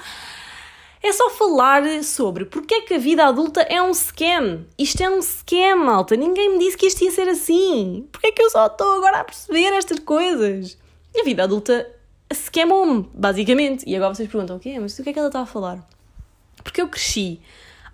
é 1.01 1.13
só 1.13 1.29
falar 1.29 1.84
sobre 2.03 2.46
porque 2.46 2.74
é 2.74 2.82
que 2.82 2.96
a 2.96 2.98
vida 2.98 3.25
adulta 3.25 3.62
é 3.62 3.79
um 3.79 3.94
scam. 3.94 4.65
Isto 4.77 5.03
é 5.03 5.10
um 5.10 5.22
scam, 5.22 5.75
malta. 5.77 6.15
Ninguém 6.15 6.53
me 6.53 6.60
disse 6.60 6.75
que 6.75 6.88
isto 6.88 7.03
ia 7.03 7.12
ser 7.12 7.29
assim. 7.29 8.08
Porque 8.12 8.27
é 8.27 8.32
que 8.32 8.41
eu 8.41 8.50
só 8.50 8.65
estou 8.65 8.98
agora 8.98 9.20
a 9.20 9.24
perceber 9.24 9.72
estas 9.74 10.00
coisas? 10.00 10.75
E 11.13 11.22
a 11.22 11.24
vida 11.24 11.44
adulta 11.44 11.88
scamou-me, 12.34 13.08
basicamente. 13.13 13.88
E 13.88 13.96
agora 13.96 14.15
vocês 14.15 14.27
perguntam, 14.27 14.58
o 14.58 14.60
quê? 14.60 14.79
Mas 14.79 14.98
do 14.98 15.03
que 15.03 15.10
é 15.12 15.13
que 15.13 15.20
ela 15.20 15.27
está 15.27 15.41
a 15.41 15.46
falar? 15.46 15.88
Porque 16.63 16.82
eu 16.82 16.88
cresci 16.88 17.39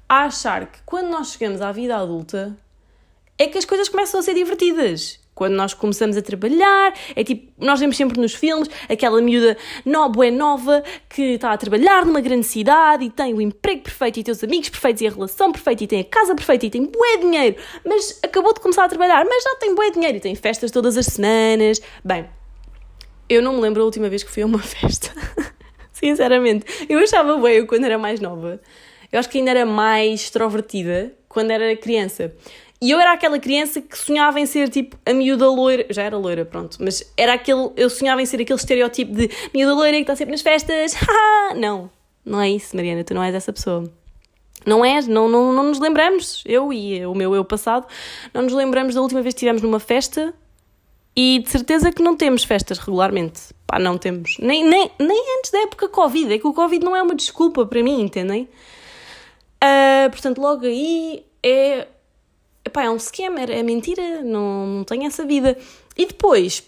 a 0.08 0.24
achar 0.24 0.68
que 0.72 0.80
quando 0.86 1.10
nós 1.10 1.34
chegamos 1.34 1.62
à 1.62 1.72
vida 1.74 1.98
adulta 1.98 2.58
é 3.38 3.48
que 3.48 3.58
as 3.58 3.66
coisas 3.66 3.90
começam 3.90 4.22
a 4.22 4.24
ser 4.24 4.34
divertidas 4.34 5.21
quando 5.42 5.56
nós 5.56 5.74
começamos 5.74 6.16
a 6.16 6.22
trabalhar, 6.22 6.94
é 7.16 7.24
tipo, 7.24 7.52
nós 7.58 7.80
vemos 7.80 7.98
sempre 7.98 8.22
nos 8.22 8.36
filmes 8.36 8.70
aquela 8.88 9.20
miúda 9.20 9.58
nova, 9.84 10.28
é 10.28 10.30
nova, 10.30 10.84
que 11.10 11.34
está 11.34 11.52
a 11.52 11.58
trabalhar 11.58 12.06
numa 12.06 12.22
grande 12.22 12.46
cidade 12.46 13.06
e 13.06 13.10
tem 13.10 13.34
o 13.34 13.42
emprego 13.42 13.82
perfeito 13.82 14.20
e 14.20 14.24
tem 14.24 14.32
os 14.32 14.44
amigos 14.44 14.70
perfeitos 14.70 15.02
e 15.02 15.08
a 15.08 15.10
relação 15.10 15.52
perfeita 15.52 15.84
e 15.84 15.88
tem 15.88 16.02
a 16.02 16.04
casa 16.04 16.36
perfeita 16.36 16.68
e 16.68 16.70
tem 16.70 16.86
bué 16.86 17.18
dinheiro, 17.18 17.56
mas 17.84 18.20
acabou 18.22 18.54
de 18.54 18.60
começar 18.60 18.86
a 18.86 18.88
trabalhar, 18.88 19.26
mas 19.26 19.44
já 19.44 19.56
tem 19.56 19.74
bué 19.74 19.90
dinheiro 19.90 20.18
e 20.18 20.20
tem 20.20 20.36
festas 20.36 20.70
todas 20.70 20.96
as 20.96 21.08
semanas. 21.08 21.82
Bem, 22.06 22.30
eu 23.28 23.42
não 23.42 23.56
me 23.56 23.62
lembro 23.62 23.82
a 23.82 23.86
última 23.86 24.10
vez 24.10 24.22
que 24.22 24.30
fui 24.30 24.44
a 24.44 24.46
uma 24.46 24.60
festa. 24.62 25.10
Sinceramente, 25.92 26.86
eu 26.88 27.00
achava 27.00 27.36
bué 27.38 27.66
quando 27.66 27.86
era 27.86 27.98
mais 27.98 28.20
nova. 28.20 28.62
Eu 29.12 29.18
acho 29.18 29.28
que 29.28 29.40
ainda 29.40 29.50
era 29.50 29.66
mais 29.66 30.22
extrovertida 30.22 31.12
quando 31.28 31.50
era 31.50 31.76
criança. 31.76 32.32
E 32.82 32.90
eu 32.90 33.00
era 33.00 33.14
aquela 33.14 33.38
criança 33.38 33.80
que 33.80 33.96
sonhava 33.96 34.40
em 34.40 34.46
ser 34.48 34.68
tipo 34.68 34.98
a 35.06 35.14
miúda 35.14 35.48
loira. 35.48 35.86
Já 35.92 36.02
era 36.02 36.18
loira, 36.18 36.44
pronto. 36.44 36.78
Mas 36.80 37.14
era 37.16 37.34
aquele. 37.34 37.70
Eu 37.78 37.90
sonhava 37.90 38.22
em 38.22 38.26
ser 38.26 38.42
aquele 38.42 38.58
estereótipo 38.58 39.14
de 39.14 39.30
miúda 39.54 39.76
loira 39.76 39.98
que 39.98 40.02
está 40.02 40.16
sempre 40.16 40.32
nas 40.32 40.42
festas. 40.42 40.94
não, 41.56 41.92
não 42.26 42.42
é 42.42 42.50
isso, 42.50 42.76
Mariana. 42.76 43.04
Tu 43.04 43.14
não 43.14 43.22
és 43.22 43.36
essa 43.36 43.54
pessoa. 43.54 43.84
Não 44.66 44.84
és, 44.86 45.08
não, 45.08 45.28
não, 45.28 45.54
não 45.54 45.64
nos 45.64 45.80
lembramos, 45.80 46.44
eu 46.46 46.72
e 46.72 47.04
o 47.04 47.16
meu 47.16 47.34
eu 47.34 47.44
passado, 47.44 47.88
não 48.32 48.44
nos 48.44 48.54
lembramos 48.54 48.94
da 48.94 49.02
última 49.02 49.20
vez 49.20 49.34
que 49.34 49.40
estivemos 49.40 49.64
numa 49.64 49.80
festa 49.80 50.36
e 51.16 51.40
de 51.40 51.50
certeza 51.50 51.92
que 51.92 52.04
não 52.04 52.16
temos 52.16 52.44
festas 52.44 52.78
regularmente. 52.78 53.42
Pá, 53.66 53.80
não 53.80 53.98
temos. 53.98 54.38
Nem, 54.40 54.64
nem, 54.64 54.92
nem 55.00 55.38
antes 55.40 55.52
da 55.52 55.62
época 55.62 55.90
Covid. 55.90 56.34
É 56.34 56.38
que 56.38 56.48
o 56.48 56.54
Covid 56.54 56.84
não 56.84 56.96
é 56.96 57.02
uma 57.02 57.16
desculpa 57.16 57.66
para 57.66 57.82
mim, 57.82 58.02
entendem? 58.02 58.48
Uh, 59.64 60.10
portanto, 60.12 60.40
logo 60.40 60.66
aí 60.66 61.26
é 61.44 61.88
Epá, 62.72 62.84
é 62.84 62.90
um 62.90 62.98
scammer, 62.98 63.52
é 63.52 63.62
mentira, 63.62 64.22
não, 64.24 64.66
não 64.66 64.84
tenho 64.86 65.06
essa 65.06 65.26
vida. 65.26 65.58
E 65.98 66.06
depois, 66.06 66.64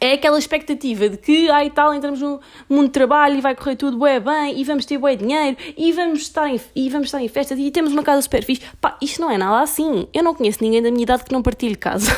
é 0.00 0.12
aquela 0.12 0.38
expectativa 0.38 1.08
de 1.08 1.16
que, 1.16 1.50
ai 1.50 1.68
tal, 1.68 1.92
entramos 1.92 2.20
no 2.20 2.40
mundo 2.70 2.86
de 2.86 2.92
trabalho 2.92 3.38
e 3.38 3.40
vai 3.40 3.56
correr 3.56 3.74
tudo 3.74 3.98
bué 3.98 4.20
bem, 4.20 4.56
e 4.56 4.62
vamos 4.62 4.86
ter 4.86 4.98
bué 4.98 5.16
dinheiro, 5.16 5.56
e 5.76 5.90
vamos 5.90 6.20
estar 6.20 6.48
em, 6.48 6.60
e 6.76 6.88
vamos 6.88 7.08
estar 7.08 7.20
em 7.20 7.26
festas, 7.26 7.58
e 7.58 7.72
temos 7.72 7.92
uma 7.92 8.04
casa 8.04 8.22
super 8.22 8.44
fixe. 8.44 8.62
Pá, 8.80 8.96
isto 9.02 9.20
não 9.20 9.28
é 9.28 9.36
nada 9.36 9.60
assim. 9.60 10.06
Eu 10.14 10.22
não 10.22 10.32
conheço 10.32 10.62
ninguém 10.62 10.80
da 10.80 10.92
minha 10.92 11.02
idade 11.02 11.24
que 11.24 11.32
não 11.32 11.42
partilhe 11.42 11.74
casa. 11.74 12.16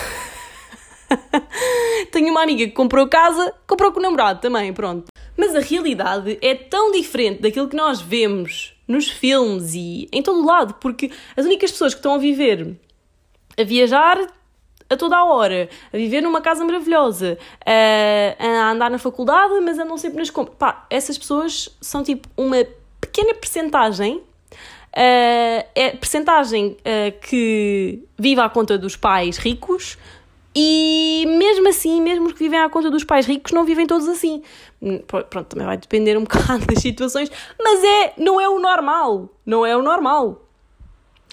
Tenho 2.12 2.28
uma 2.30 2.42
amiga 2.42 2.66
que 2.66 2.72
comprou 2.72 3.08
casa, 3.08 3.54
comprou 3.66 3.90
com 3.90 4.00
o 4.00 4.02
namorado 4.02 4.38
também, 4.42 4.70
pronto. 4.70 5.06
Mas 5.34 5.54
a 5.54 5.60
realidade 5.60 6.38
é 6.42 6.54
tão 6.54 6.92
diferente 6.92 7.40
daquilo 7.40 7.68
que 7.68 7.76
nós 7.76 8.02
vemos 8.02 8.74
nos 8.86 9.08
filmes 9.08 9.74
e 9.74 10.08
em 10.12 10.22
todo 10.22 10.40
o 10.40 10.46
lado, 10.46 10.74
porque 10.74 11.10
as 11.34 11.46
únicas 11.46 11.72
pessoas 11.72 11.94
que 11.94 12.00
estão 12.00 12.14
a 12.14 12.18
viver 12.18 12.76
a 13.58 13.64
viajar 13.64 14.18
a 14.88 14.96
toda 14.96 15.16
a 15.16 15.24
hora, 15.24 15.68
a 15.92 15.96
viver 15.96 16.20
numa 16.20 16.40
casa 16.40 16.64
maravilhosa, 16.64 17.38
a, 17.64 18.44
a 18.44 18.70
andar 18.70 18.90
na 18.90 18.98
faculdade, 18.98 19.54
mas 19.60 19.78
andam 19.78 19.96
sempre 19.96 20.18
nas 20.18 20.30
compras. 20.30 20.56
Pá, 20.58 20.86
essas 20.90 21.16
pessoas 21.18 21.74
são 21.80 22.02
tipo 22.02 22.28
uma 22.36 22.64
pequena 23.00 23.34
percentagem, 23.34 24.16
uh, 24.16 25.66
é 25.74 25.90
percentagem 25.98 26.76
uh, 26.80 27.20
que 27.20 28.02
vive 28.18 28.40
à 28.40 28.48
conta 28.48 28.78
dos 28.78 28.96
pais 28.96 29.36
ricos. 29.36 29.98
E 30.56 31.24
mesmo 31.26 31.68
assim, 31.68 32.00
mesmo 32.00 32.32
que 32.32 32.38
vivem 32.38 32.60
à 32.60 32.70
conta 32.70 32.88
dos 32.88 33.02
pais 33.02 33.26
ricos, 33.26 33.50
não 33.50 33.64
vivem 33.64 33.88
todos 33.88 34.06
assim. 34.08 34.40
Pronto, 35.08 35.48
também 35.48 35.66
vai 35.66 35.76
depender 35.76 36.16
um 36.16 36.22
bocado 36.24 36.64
das 36.66 36.78
situações, 36.78 37.28
mas 37.58 37.82
é, 37.82 38.12
não 38.18 38.40
é 38.40 38.48
o 38.48 38.60
normal. 38.60 39.28
Não 39.44 39.66
é 39.66 39.76
o 39.76 39.82
normal. 39.82 40.42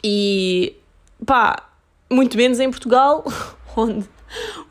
E 0.04 0.76
pá, 1.24 1.71
muito 2.12 2.38
menos 2.38 2.60
em 2.60 2.70
Portugal, 2.70 3.24
onde 3.76 4.08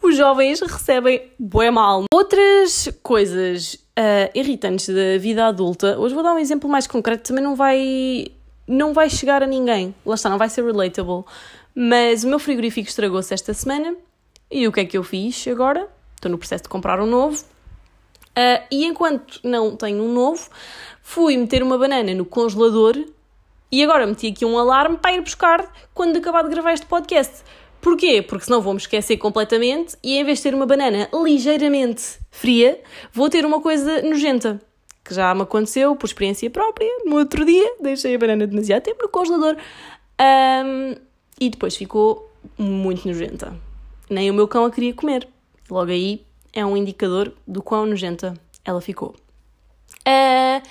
os 0.03 0.17
jovens 0.17 0.61
recebem 0.61 1.23
bué 1.39 1.71
mal. 1.71 2.05
Outras 2.13 2.89
coisas 3.03 3.75
uh, 3.75 4.31
irritantes 4.35 4.89
da 4.89 5.19
vida 5.19 5.47
adulta, 5.47 5.99
hoje 5.99 6.15
vou 6.15 6.23
dar 6.23 6.35
um 6.35 6.39
exemplo 6.39 6.69
mais 6.69 6.87
concreto, 6.87 7.29
também 7.29 7.43
não 7.43 7.57
vai, 7.57 8.27
não 8.69 8.93
vai 8.93 9.09
chegar 9.09 9.43
a 9.43 9.47
ninguém, 9.47 9.95
lá 10.05 10.15
está, 10.15 10.29
não 10.29 10.39
vai 10.39 10.51
ser 10.51 10.65
relatable, 10.65 11.25
mas 11.75 12.25
o 12.25 12.29
meu 12.29 12.39
frigorífico 12.39 12.89
estragou-se 12.89 13.33
esta 13.33 13.55
semana 13.55 13.97
e 14.51 14.69
o 14.69 14.73
que 14.73 14.81
é 14.81 14.85
que 14.85 14.99
eu 14.99 15.03
fiz 15.03 15.49
agora? 15.49 15.89
Estou 16.15 16.31
no 16.31 16.37
processo 16.37 16.65
de 16.65 16.69
comprar 16.69 17.01
um 17.01 17.07
novo. 17.07 17.43
Uh, 18.31 18.63
e 18.71 18.85
enquanto 18.85 19.41
não 19.43 19.75
tenho 19.77 20.03
um 20.03 20.13
novo, 20.13 20.49
fui 21.03 21.37
meter 21.37 21.63
uma 21.63 21.77
banana 21.79 22.15
no 22.15 22.25
congelador 22.25 22.97
e 23.71 23.83
agora 23.83 24.07
meti 24.07 24.29
aqui 24.29 24.45
um 24.45 24.59
alarme 24.59 24.97
para 24.97 25.13
ir 25.13 25.21
buscar 25.21 25.73
quando 25.95 26.17
acabar 26.17 26.43
de 26.43 26.51
gravar 26.51 26.73
este 26.73 26.87
podcast. 26.87 27.43
Porquê? 27.81 28.21
Porque 28.21 28.45
senão 28.45 28.61
vou-me 28.61 28.79
esquecer 28.79 29.17
completamente 29.17 29.97
e 30.03 30.19
em 30.19 30.25
vez 30.25 30.39
de 30.39 30.45
ter 30.45 30.55
uma 30.55 30.67
banana 30.67 31.09
ligeiramente 31.25 32.19
fria, 32.31 32.81
vou 33.13 33.31
ter 33.31 33.45
uma 33.45 33.61
coisa 33.61 34.03
nojenta. 34.03 34.61
Que 35.03 35.15
já 35.15 35.35
me 35.35 35.43
aconteceu 35.43 35.97
por 35.97 36.07
experiência 36.07 36.51
própria. 36.51 36.89
No 37.07 37.17
outro 37.17 37.45
dia 37.45 37.77
deixei 37.81 38.15
a 38.15 38.19
banana 38.19 38.47
demasiado 38.47 38.83
tempo 38.83 39.03
no 39.03 39.09
congelador 39.09 39.57
um, 40.21 40.95
e 41.41 41.49
depois 41.49 41.75
ficou 41.75 42.31
muito 42.59 43.09
nojenta. 43.09 43.57
Nem 44.11 44.31
o 44.31 44.35
meu 44.35 44.47
cão 44.47 44.67
a 44.67 44.71
queria 44.71 44.93
comer. 44.93 45.27
Logo 45.71 45.91
aí 45.91 46.27
é 46.53 46.65
um 46.67 46.77
indicador 46.77 47.33
do 47.47 47.63
quão 47.63 47.87
nojenta 47.87 48.35
ela 48.65 48.81
ficou. 48.81 49.15
Uh, 50.07 50.63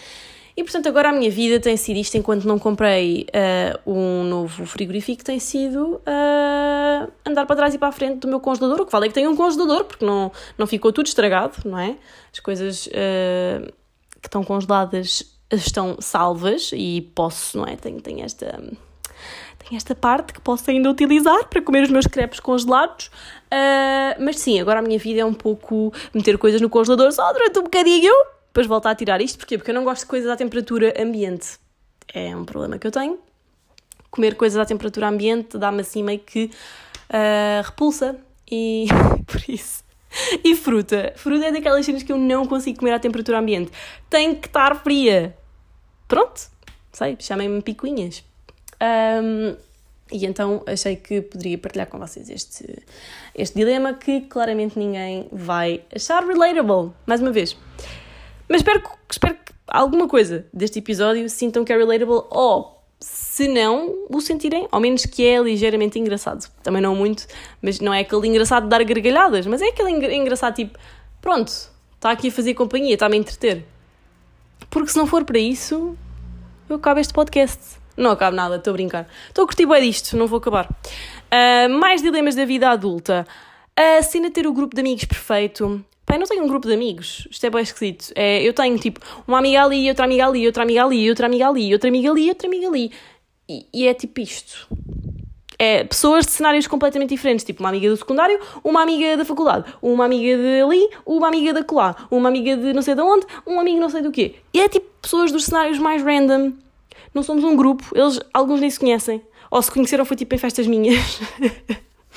e 0.59 0.63
portanto, 0.63 0.89
agora 0.89 1.07
a 1.07 1.13
minha 1.13 1.31
vida 1.31 1.57
tem 1.57 1.77
sido 1.77 1.95
isto 1.95 2.17
enquanto 2.17 2.43
não 2.43 2.59
comprei 2.59 3.25
uh, 3.29 3.89
um 3.89 4.25
novo 4.25 4.65
frigorífico, 4.65 5.23
tem 5.23 5.39
sido 5.39 6.01
uh, 6.05 7.11
andar 7.25 7.45
para 7.45 7.55
trás 7.55 7.73
e 7.73 7.77
para 7.77 7.87
a 7.87 7.91
frente 7.93 8.19
do 8.19 8.27
meu 8.27 8.41
congelador. 8.41 8.81
O 8.81 8.85
que 8.85 8.91
vale 8.91 9.05
é 9.05 9.07
que 9.07 9.13
tenho 9.13 9.31
um 9.31 9.37
congelador, 9.37 9.85
porque 9.85 10.05
não, 10.05 10.29
não 10.57 10.67
ficou 10.67 10.91
tudo 10.91 11.05
estragado, 11.05 11.53
não 11.63 11.79
é? 11.79 11.95
As 12.33 12.41
coisas 12.41 12.87
uh, 12.87 13.71
que 14.21 14.27
estão 14.27 14.43
congeladas 14.43 15.33
estão 15.49 15.95
salvas 16.01 16.71
e 16.73 17.09
posso, 17.15 17.57
não 17.57 17.65
é? 17.65 17.77
Tenho, 17.77 18.01
tenho 18.01 18.25
esta. 18.25 18.61
Tenho 19.59 19.77
esta 19.77 19.95
parte 19.95 20.33
que 20.33 20.41
posso 20.41 20.69
ainda 20.69 20.89
utilizar 20.89 21.47
para 21.47 21.61
comer 21.61 21.83
os 21.83 21.89
meus 21.89 22.05
crepes 22.05 22.41
congelados. 22.41 23.05
Uh, 23.45 24.21
mas 24.21 24.37
sim, 24.39 24.59
agora 24.59 24.79
a 24.79 24.81
minha 24.81 24.99
vida 24.99 25.21
é 25.21 25.25
um 25.25 25.33
pouco 25.33 25.93
meter 26.13 26.37
coisas 26.37 26.59
no 26.59 26.69
congelador 26.69 27.13
só 27.13 27.31
durante 27.31 27.59
um 27.59 27.63
bocadinho, 27.63 28.11
depois 28.49 28.67
voltar 28.67 28.91
a 28.91 28.95
tirar 28.95 29.21
isto. 29.21 29.37
Porquê? 29.37 29.57
Porque 29.57 29.71
eu 29.71 29.75
não 29.75 29.83
gosto 29.83 30.01
de 30.01 30.07
coisas 30.07 30.29
à 30.29 30.35
temperatura 30.35 30.93
ambiente. 31.01 31.57
É 32.13 32.35
um 32.35 32.43
problema 32.43 32.77
que 32.77 32.85
eu 32.85 32.91
tenho. 32.91 33.17
Comer 34.11 34.35
coisas 34.35 34.59
à 34.59 34.65
temperatura 34.65 35.07
ambiente 35.07 35.57
dá-me 35.57 35.81
assim 35.81 36.03
meio 36.03 36.19
que 36.19 36.45
uh, 37.09 37.63
repulsa. 37.63 38.15
E 38.51 38.87
por 39.25 39.41
isso. 39.47 39.83
E 40.43 40.55
fruta. 40.55 41.13
Fruta 41.15 41.45
é 41.45 41.51
daquelas 41.51 41.85
cenas 41.85 42.03
que 42.03 42.11
eu 42.11 42.17
não 42.17 42.45
consigo 42.45 42.79
comer 42.79 42.93
à 42.93 42.99
temperatura 42.99 43.39
ambiente. 43.39 43.71
Tem 44.09 44.35
que 44.35 44.47
estar 44.47 44.75
fria. 44.83 45.37
Pronto. 46.07 46.49
Sei, 46.91 47.15
chamem-me 47.19 47.61
picuinhas. 47.61 48.23
Um, 48.81 49.55
e 50.11 50.25
então 50.25 50.63
achei 50.65 50.95
que 50.95 51.21
poderia 51.21 51.57
partilhar 51.57 51.87
com 51.87 51.99
vocês 51.99 52.29
este, 52.29 52.83
este 53.35 53.55
dilema 53.55 53.93
que 53.93 54.21
claramente 54.21 54.79
ninguém 54.79 55.27
vai 55.31 55.81
achar 55.95 56.25
relatable, 56.25 56.91
mais 57.05 57.21
uma 57.21 57.31
vez. 57.31 57.55
Mas 58.49 58.61
espero, 58.61 58.81
espero 59.09 59.35
que 59.35 59.53
alguma 59.67 60.07
coisa 60.07 60.47
deste 60.51 60.79
episódio 60.79 61.29
sintam 61.29 61.63
que 61.63 61.71
é 61.71 61.77
relatable 61.77 62.23
ou, 62.31 62.83
se 62.99 63.47
não, 63.47 63.95
o 64.09 64.19
sentirem, 64.19 64.67
ao 64.71 64.81
menos 64.81 65.05
que 65.05 65.25
é 65.25 65.39
ligeiramente 65.39 65.99
engraçado. 65.99 66.49
Também 66.63 66.81
não 66.81 66.95
muito, 66.95 67.27
mas 67.61 67.79
não 67.79 67.93
é 67.93 67.99
aquele 67.99 68.27
engraçado 68.27 68.63
de 68.63 68.69
dar 68.69 68.83
gargalhadas, 68.83 69.45
mas 69.45 69.61
é 69.61 69.67
aquele 69.67 69.91
engraçado 70.15 70.55
tipo, 70.55 70.79
pronto, 71.21 71.51
está 71.95 72.11
aqui 72.11 72.29
a 72.29 72.31
fazer 72.31 72.55
companhia, 72.55 72.95
está-me 72.95 73.15
a 73.15 73.19
entreter. 73.19 73.65
Porque 74.69 74.89
se 74.89 74.97
não 74.97 75.05
for 75.05 75.23
para 75.23 75.39
isso, 75.39 75.95
eu 76.67 76.77
acabo 76.77 76.99
este 76.99 77.13
podcast. 77.13 77.77
Não 77.95 78.11
acabo 78.11 78.35
nada, 78.35 78.55
estou 78.55 78.71
a 78.71 78.73
brincar. 78.73 79.07
Estou 79.27 79.43
a 79.43 79.47
curtir 79.47 79.65
bem 79.65 79.81
disto, 79.83 80.15
não 80.17 80.25
vou 80.25 80.37
acabar. 80.37 80.69
Uh, 80.69 81.69
mais 81.79 82.01
dilemas 82.01 82.33
da 82.33 82.45
vida 82.45 82.69
adulta. 82.69 83.27
A 83.75 84.01
cena 84.01 84.31
ter 84.31 84.47
o 84.47 84.53
grupo 84.53 84.75
de 84.75 84.81
amigos 84.81 85.05
perfeito. 85.05 85.83
Pai, 86.09 86.17
não 86.17 86.25
tenho 86.25 86.43
um 86.43 86.47
grupo 86.47 86.67
de 86.67 86.73
amigos. 86.73 87.27
Isto 87.29 87.45
é 87.45 87.49
bem 87.51 87.61
esquisito. 87.61 88.11
É, 88.15 88.41
eu 88.41 88.51
tenho 88.51 88.79
tipo 88.79 88.99
uma 89.27 89.37
amiga 89.37 89.63
ali, 89.63 89.87
outra 89.87 90.05
amiga 90.05 90.25
ali, 90.25 90.47
outra 90.47 90.63
amiga 90.63 90.83
ali, 90.83 91.07
outra 91.07 91.27
amiga 91.27 91.47
ali, 91.47 91.71
outra 91.71 91.87
amiga 91.87 92.09
ali, 92.09 92.29
outra 92.29 92.47
amiga 92.47 92.67
ali. 92.67 92.91
E, 93.47 93.67
e 93.71 93.87
é 93.87 93.93
tipo 93.93 94.19
isto. 94.19 94.67
É 95.59 95.83
pessoas 95.83 96.25
de 96.25 96.31
cenários 96.31 96.65
completamente 96.65 97.11
diferentes, 97.11 97.45
tipo 97.45 97.61
uma 97.61 97.69
amiga 97.69 97.87
do 97.91 97.95
secundário, 97.95 98.39
uma 98.63 98.81
amiga 98.81 99.17
da 99.17 99.23
faculdade, 99.23 99.71
uma 99.83 100.05
amiga 100.05 100.35
de 100.35 100.63
ali, 100.63 100.89
uma 101.05 101.27
amiga 101.27 101.53
da 101.53 101.63
colar, 101.63 102.07
uma 102.09 102.27
amiga 102.27 102.57
de 102.57 102.73
não 102.73 102.81
sei 102.81 102.95
de 102.95 103.01
onde, 103.01 103.27
um 103.45 103.59
amigo 103.59 103.79
não 103.79 103.89
sei 103.91 104.01
do 104.01 104.11
quê. 104.11 104.37
E 104.51 104.61
é 104.61 104.67
tipo 104.67 104.87
pessoas 104.99 105.31
dos 105.31 105.45
cenários 105.45 105.77
mais 105.77 106.01
random 106.01 106.53
não 107.13 107.21
somos 107.21 107.43
um 107.43 107.55
grupo, 107.55 107.85
eles, 107.93 108.19
alguns 108.33 108.59
nem 108.59 108.69
se 108.71 108.79
conhecem. 108.79 109.21
Ou 109.51 109.61
se 109.61 109.69
conheceram 109.69 110.05
foi 110.05 110.17
tipo 110.17 110.33
em 110.33 110.39
festas 110.39 110.65
minhas. 110.65 111.19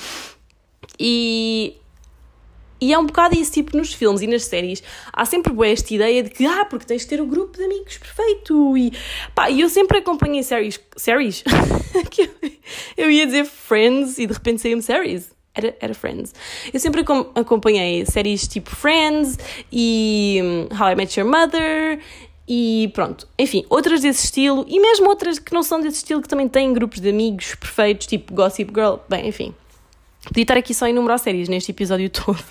e, 0.98 1.76
e 2.82 2.92
é 2.92 2.98
um 2.98 3.06
bocado 3.06 3.38
isso, 3.38 3.52
tipo, 3.52 3.76
nos 3.76 3.94
filmes 3.94 4.22
e 4.22 4.26
nas 4.26 4.42
séries. 4.42 4.82
Há 5.12 5.24
sempre 5.24 5.52
boa 5.52 5.68
esta 5.68 5.94
ideia 5.94 6.20
de 6.20 6.30
que, 6.30 6.44
ah, 6.44 6.64
porque 6.64 6.84
tens 6.84 7.02
de 7.02 7.06
ter 7.06 7.20
o 7.20 7.24
um 7.24 7.28
grupo 7.28 7.56
de 7.56 7.62
amigos 7.62 7.96
perfeito. 7.96 8.76
E, 8.76 8.92
pá, 9.36 9.48
eu 9.52 9.68
sempre 9.68 9.98
acompanhei 9.98 10.42
séries. 10.42 10.80
Séries? 10.96 11.44
eu 12.98 13.08
ia 13.08 13.24
dizer 13.24 13.44
Friends 13.44 14.18
e 14.18 14.26
de 14.26 14.32
repente 14.32 14.60
saiu-me 14.60 14.82
séries. 14.82 15.30
Era, 15.54 15.76
era 15.80 15.94
Friends. 15.94 16.34
Eu 16.74 16.80
sempre 16.80 17.04
acompanhei 17.36 18.04
séries 18.04 18.48
tipo 18.48 18.74
Friends 18.74 19.38
e 19.70 20.40
hum, 20.42 20.68
How 20.76 20.90
I 20.90 20.96
Met 20.96 21.20
Your 21.20 21.30
Mother 21.30 22.00
e 22.48 22.90
pronto, 22.92 23.28
enfim, 23.38 23.64
outras 23.70 24.00
desse 24.00 24.24
estilo 24.24 24.64
e 24.66 24.80
mesmo 24.80 25.08
outras 25.08 25.38
que 25.38 25.54
não 25.54 25.62
são 25.62 25.80
desse 25.80 25.98
estilo 25.98 26.20
que 26.20 26.28
também 26.28 26.48
têm 26.48 26.72
grupos 26.72 26.98
de 26.98 27.10
amigos 27.10 27.54
perfeitos, 27.54 28.08
tipo 28.08 28.34
Gossip 28.34 28.72
Girl, 28.74 28.96
bem, 29.08 29.28
enfim. 29.28 29.54
Podia 30.24 30.42
estar 30.42 30.56
aqui 30.56 30.72
só 30.72 30.86
a 30.86 30.90
enumerar 30.90 31.18
séries 31.18 31.48
neste 31.48 31.70
episódio 31.70 32.08
todo. 32.10 32.42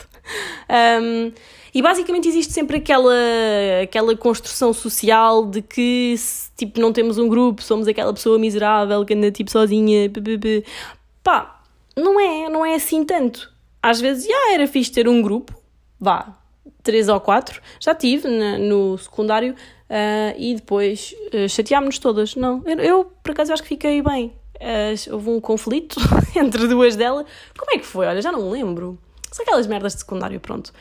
Um, 1.02 1.32
e 1.74 1.82
basicamente 1.82 2.28
existe 2.28 2.52
sempre 2.52 2.78
aquela, 2.78 3.14
aquela 3.82 4.16
construção 4.16 4.74
social 4.74 5.46
de 5.46 5.62
que 5.62 6.16
tipo, 6.58 6.80
não 6.80 6.92
temos 6.92 7.18
um 7.18 7.30
grupo, 7.30 7.62
somos 7.62 7.88
aquela 7.88 8.14
pessoa 8.14 8.38
miserável 8.38 9.06
que 9.06 9.14
anda 9.14 9.32
tipo 9.32 9.50
sozinha. 9.50 10.12
Pá, 11.24 11.62
não 11.96 12.20
é, 12.20 12.50
não 12.50 12.66
é 12.66 12.76
assim 12.76 13.06
tanto. 13.06 13.52
Às 13.82 14.00
vezes, 14.00 14.28
já 14.28 14.54
era 14.54 14.68
fixe 14.68 14.92
ter 14.92 15.08
um 15.08 15.22
grupo, 15.22 15.56
vá, 16.00 16.38
três 16.84 17.08
ou 17.10 17.20
quatro, 17.20 17.62
já 17.80 17.96
tive 17.96 18.28
na, 18.28 18.58
no 18.58 18.98
secundário 18.98 19.54
uh, 19.54 20.36
e 20.38 20.56
depois 20.56 21.16
uh, 21.34 21.50
chateámos-nos 21.50 22.00
todas. 22.00 22.36
Não, 22.36 22.62
eu, 22.66 22.78
eu, 22.80 23.06
por 23.24 23.32
acaso 23.32 23.54
acho 23.54 23.64
que 23.64 23.70
fiquei 23.70 24.02
bem. 24.02 24.34
Uh, 24.62 25.14
houve 25.14 25.30
um 25.32 25.42
conflito 25.42 26.00
entre 26.38 26.68
duas 26.68 26.96
delas. 26.96 27.26
Como 27.58 27.72
é 27.72 27.80
que 27.80 27.86
foi? 27.86 28.06
Olha, 28.06 28.22
já 28.22 28.32
não 28.32 28.44
me 28.44 28.52
lembro. 28.52 28.98
São 29.32 29.44
aquelas 29.44 29.66
merdas 29.66 29.94
de 29.94 30.00
secundário, 30.00 30.40
pronto. 30.40 30.72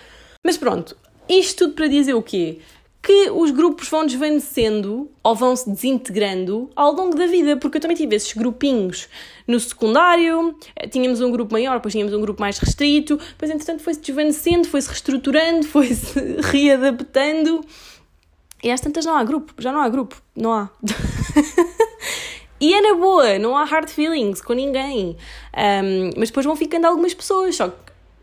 Mas 0.44 0.58
pronto, 0.58 0.96
isto 1.28 1.64
tudo 1.64 1.74
para 1.74 1.88
dizer 1.88 2.14
o 2.14 2.22
quê? 2.22 2.60
que 3.02 3.30
os 3.30 3.50
grupos 3.50 3.88
vão 3.88 4.04
desvanecendo 4.04 5.10
ou 5.22 5.34
vão 5.34 5.56
se 5.56 5.70
desintegrando 5.70 6.70
ao 6.76 6.92
longo 6.92 7.16
da 7.16 7.26
vida, 7.26 7.56
porque 7.56 7.78
eu 7.78 7.80
também 7.80 7.96
tive 7.96 8.14
esses 8.14 8.32
grupinhos 8.34 9.08
no 9.46 9.58
secundário, 9.58 10.54
eh, 10.76 10.86
tínhamos 10.86 11.20
um 11.20 11.30
grupo 11.30 11.52
maior, 11.52 11.76
depois 11.76 11.92
tínhamos 11.92 12.12
um 12.12 12.20
grupo 12.20 12.40
mais 12.40 12.58
restrito, 12.58 13.16
depois 13.16 13.50
entretanto 13.50 13.82
foi-se 13.82 14.00
desvanecendo, 14.00 14.68
foi-se 14.68 14.88
reestruturando, 14.88 15.66
foi-se 15.68 16.12
readaptando 16.42 17.64
e 18.62 18.70
às 18.70 18.80
tantas 18.80 19.06
não 19.06 19.16
há 19.16 19.24
grupo, 19.24 19.54
já 19.58 19.72
não 19.72 19.80
há 19.80 19.88
grupo, 19.88 20.20
não 20.36 20.52
há. 20.52 20.68
e 22.60 22.74
é 22.74 22.80
na 22.80 22.94
boa, 22.94 23.38
não 23.38 23.56
há 23.56 23.64
hard 23.64 23.88
feelings 23.88 24.42
com 24.42 24.52
ninguém. 24.52 25.16
Um, 25.56 26.10
mas 26.16 26.28
depois 26.28 26.44
vão 26.44 26.54
ficando 26.54 26.86
algumas 26.86 27.14
pessoas, 27.14 27.56
só 27.56 27.68
que 27.68 27.76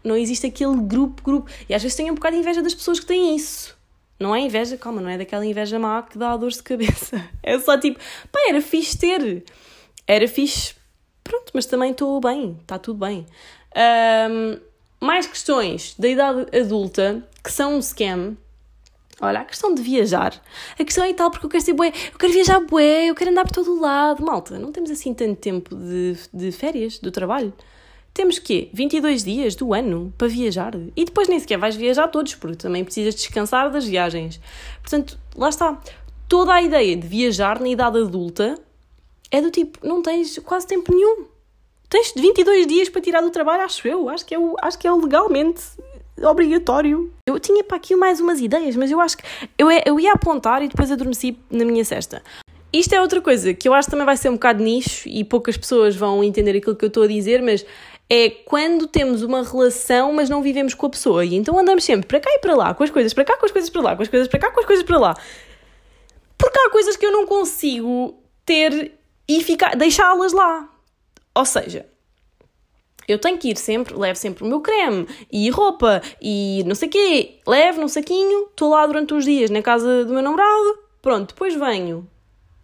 não 0.03 0.15
existe 0.15 0.45
aquele 0.45 0.75
grupo, 0.77 1.23
grupo. 1.23 1.49
E 1.67 1.73
às 1.73 1.81
vezes 1.81 1.95
tenho 1.97 2.11
um 2.11 2.15
bocado 2.15 2.35
de 2.35 2.41
inveja 2.41 2.61
das 2.61 2.75
pessoas 2.75 2.99
que 2.99 3.05
têm 3.05 3.35
isso. 3.35 3.75
Não 4.19 4.35
é 4.35 4.39
inveja, 4.39 4.77
calma, 4.77 5.01
não 5.01 5.09
é 5.09 5.17
daquela 5.17 5.45
inveja 5.45 5.77
má 5.77 6.01
que 6.01 6.17
dá 6.17 6.35
dor 6.37 6.49
de 6.49 6.61
cabeça. 6.63 7.23
É 7.43 7.57
só 7.59 7.77
tipo, 7.77 7.99
pá, 8.31 8.39
era 8.47 8.61
fixe 8.61 8.97
ter. 8.97 9.43
Era 10.05 10.27
fixe, 10.27 10.75
pronto, 11.23 11.51
mas 11.53 11.65
também 11.65 11.91
estou 11.91 12.19
bem, 12.19 12.57
está 12.61 12.77
tudo 12.77 13.05
bem. 13.05 13.25
Um, 14.29 14.59
mais 14.99 15.27
questões 15.27 15.95
da 15.97 16.07
idade 16.07 16.57
adulta 16.57 17.23
que 17.43 17.51
são 17.51 17.75
um 17.75 17.81
scam. 17.81 18.35
Olha, 19.19 19.39
a 19.39 19.45
questão 19.45 19.73
de 19.73 19.81
viajar. 19.81 20.39
A 20.77 20.83
questão 20.83 21.03
é 21.03 21.11
tal, 21.13 21.31
porque 21.31 21.45
eu 21.45 21.49
quero 21.49 21.63
ser 21.63 21.73
bué, 21.73 21.87
eu 21.87 22.19
quero 22.19 22.33
viajar 22.33 22.59
bué, 22.59 23.05
eu 23.07 23.15
quero 23.15 23.31
andar 23.31 23.45
por 23.45 23.53
todo 23.53 23.75
o 23.75 23.79
lado. 23.79 24.23
Malta, 24.23 24.59
não 24.59 24.71
temos 24.71 24.91
assim 24.91 25.13
tanto 25.13 25.35
tempo 25.39 25.75
de, 25.75 26.15
de 26.31 26.51
férias, 26.51 26.99
do 26.99 27.11
trabalho. 27.11 27.51
Temos 28.13 28.39
quê? 28.39 28.69
22 28.73 29.23
dias 29.23 29.55
do 29.55 29.73
ano 29.73 30.13
para 30.17 30.27
viajar. 30.27 30.73
E 30.95 31.05
depois 31.05 31.27
nem 31.27 31.39
sequer 31.39 31.57
vais 31.57 31.75
viajar 31.75 32.07
todos, 32.07 32.35
porque 32.35 32.57
também 32.57 32.83
precisas 32.83 33.15
descansar 33.15 33.71
das 33.71 33.85
viagens. 33.85 34.39
Portanto, 34.81 35.17
lá 35.35 35.49
está. 35.49 35.79
Toda 36.27 36.53
a 36.53 36.61
ideia 36.61 36.95
de 36.95 37.07
viajar 37.07 37.59
na 37.59 37.69
idade 37.69 37.97
adulta 37.99 38.59
é 39.31 39.41
do 39.41 39.49
tipo, 39.49 39.85
não 39.85 40.01
tens 40.01 40.37
quase 40.39 40.67
tempo 40.67 40.93
nenhum. 40.93 41.25
Tens 41.89 42.13
22 42.15 42.67
dias 42.67 42.89
para 42.89 43.01
tirar 43.01 43.21
do 43.21 43.29
trabalho, 43.29 43.63
acho 43.63 43.87
eu. 43.87 44.09
Acho 44.09 44.25
que 44.25 44.35
é, 44.35 44.39
o, 44.39 44.55
acho 44.61 44.77
que 44.77 44.87
é 44.87 44.91
o 44.91 44.99
legalmente 44.99 45.61
obrigatório. 46.23 47.11
Eu 47.25 47.39
tinha 47.39 47.63
para 47.63 47.77
aqui 47.77 47.95
mais 47.95 48.19
umas 48.19 48.39
ideias, 48.39 48.75
mas 48.75 48.91
eu 48.91 48.99
acho 48.99 49.17
que 49.17 49.23
eu, 49.57 49.69
eu 49.85 49.99
ia 49.99 50.13
apontar 50.13 50.61
e 50.61 50.67
depois 50.67 50.91
adormeci 50.91 51.37
na 51.49 51.65
minha 51.65 51.83
cesta. 51.83 52.21
Isto 52.71 52.93
é 52.93 53.01
outra 53.01 53.21
coisa 53.21 53.53
que 53.53 53.67
eu 53.67 53.73
acho 53.73 53.87
que 53.87 53.91
também 53.91 54.05
vai 54.05 54.17
ser 54.17 54.29
um 54.29 54.33
bocado 54.33 54.61
nicho 54.61 55.07
e 55.07 55.23
poucas 55.23 55.55
pessoas 55.57 55.95
vão 55.95 56.23
entender 56.23 56.57
aquilo 56.57 56.75
que 56.75 56.83
eu 56.83 56.89
estou 56.89 57.03
a 57.03 57.07
dizer, 57.07 57.41
mas 57.41 57.65
é 58.09 58.29
quando 58.29 58.87
temos 58.87 59.21
uma 59.21 59.43
relação, 59.43 60.13
mas 60.13 60.29
não 60.29 60.41
vivemos 60.41 60.73
com 60.73 60.85
a 60.85 60.89
pessoa. 60.89 61.25
E 61.25 61.35
então 61.35 61.57
andamos 61.57 61.83
sempre 61.83 62.07
para 62.07 62.19
cá 62.19 62.29
e 62.31 62.39
para 62.39 62.55
lá, 62.55 62.73
com 62.73 62.83
as 62.83 62.89
coisas 62.89 63.13
para 63.13 63.25
cá, 63.25 63.37
com 63.37 63.45
as 63.45 63.51
coisas 63.51 63.69
para 63.69 63.81
lá, 63.81 63.95
com 63.95 64.03
as 64.03 64.09
coisas 64.09 64.27
para 64.27 64.39
cá, 64.39 64.51
com 64.51 64.59
as 64.59 64.65
coisas 64.65 64.85
para 64.85 64.97
lá. 64.97 65.15
Porque 66.37 66.59
há 66.59 66.69
coisas 66.69 66.95
que 66.95 67.05
eu 67.05 67.11
não 67.11 67.25
consigo 67.25 68.21
ter 68.45 68.93
e 69.27 69.45
deixá-las 69.77 70.33
lá. 70.33 70.69
Ou 71.35 71.45
seja, 71.45 71.85
eu 73.07 73.19
tenho 73.19 73.37
que 73.37 73.49
ir 73.49 73.57
sempre, 73.57 73.95
levo 73.95 74.17
sempre 74.17 74.43
o 74.43 74.47
meu 74.47 74.61
creme 74.61 75.07
e 75.31 75.49
roupa 75.49 76.01
e 76.21 76.63
não 76.65 76.75
sei 76.75 76.87
o 76.87 76.91
quê, 76.91 77.39
levo 77.47 77.81
num 77.81 77.87
saquinho, 77.87 78.47
estou 78.49 78.71
lá 78.71 78.85
durante 78.85 79.13
uns 79.13 79.25
dias 79.25 79.49
na 79.49 79.61
casa 79.61 80.05
do 80.05 80.13
meu 80.13 80.21
namorado, 80.21 80.79
pronto, 81.01 81.29
depois 81.29 81.55
venho, 81.55 82.07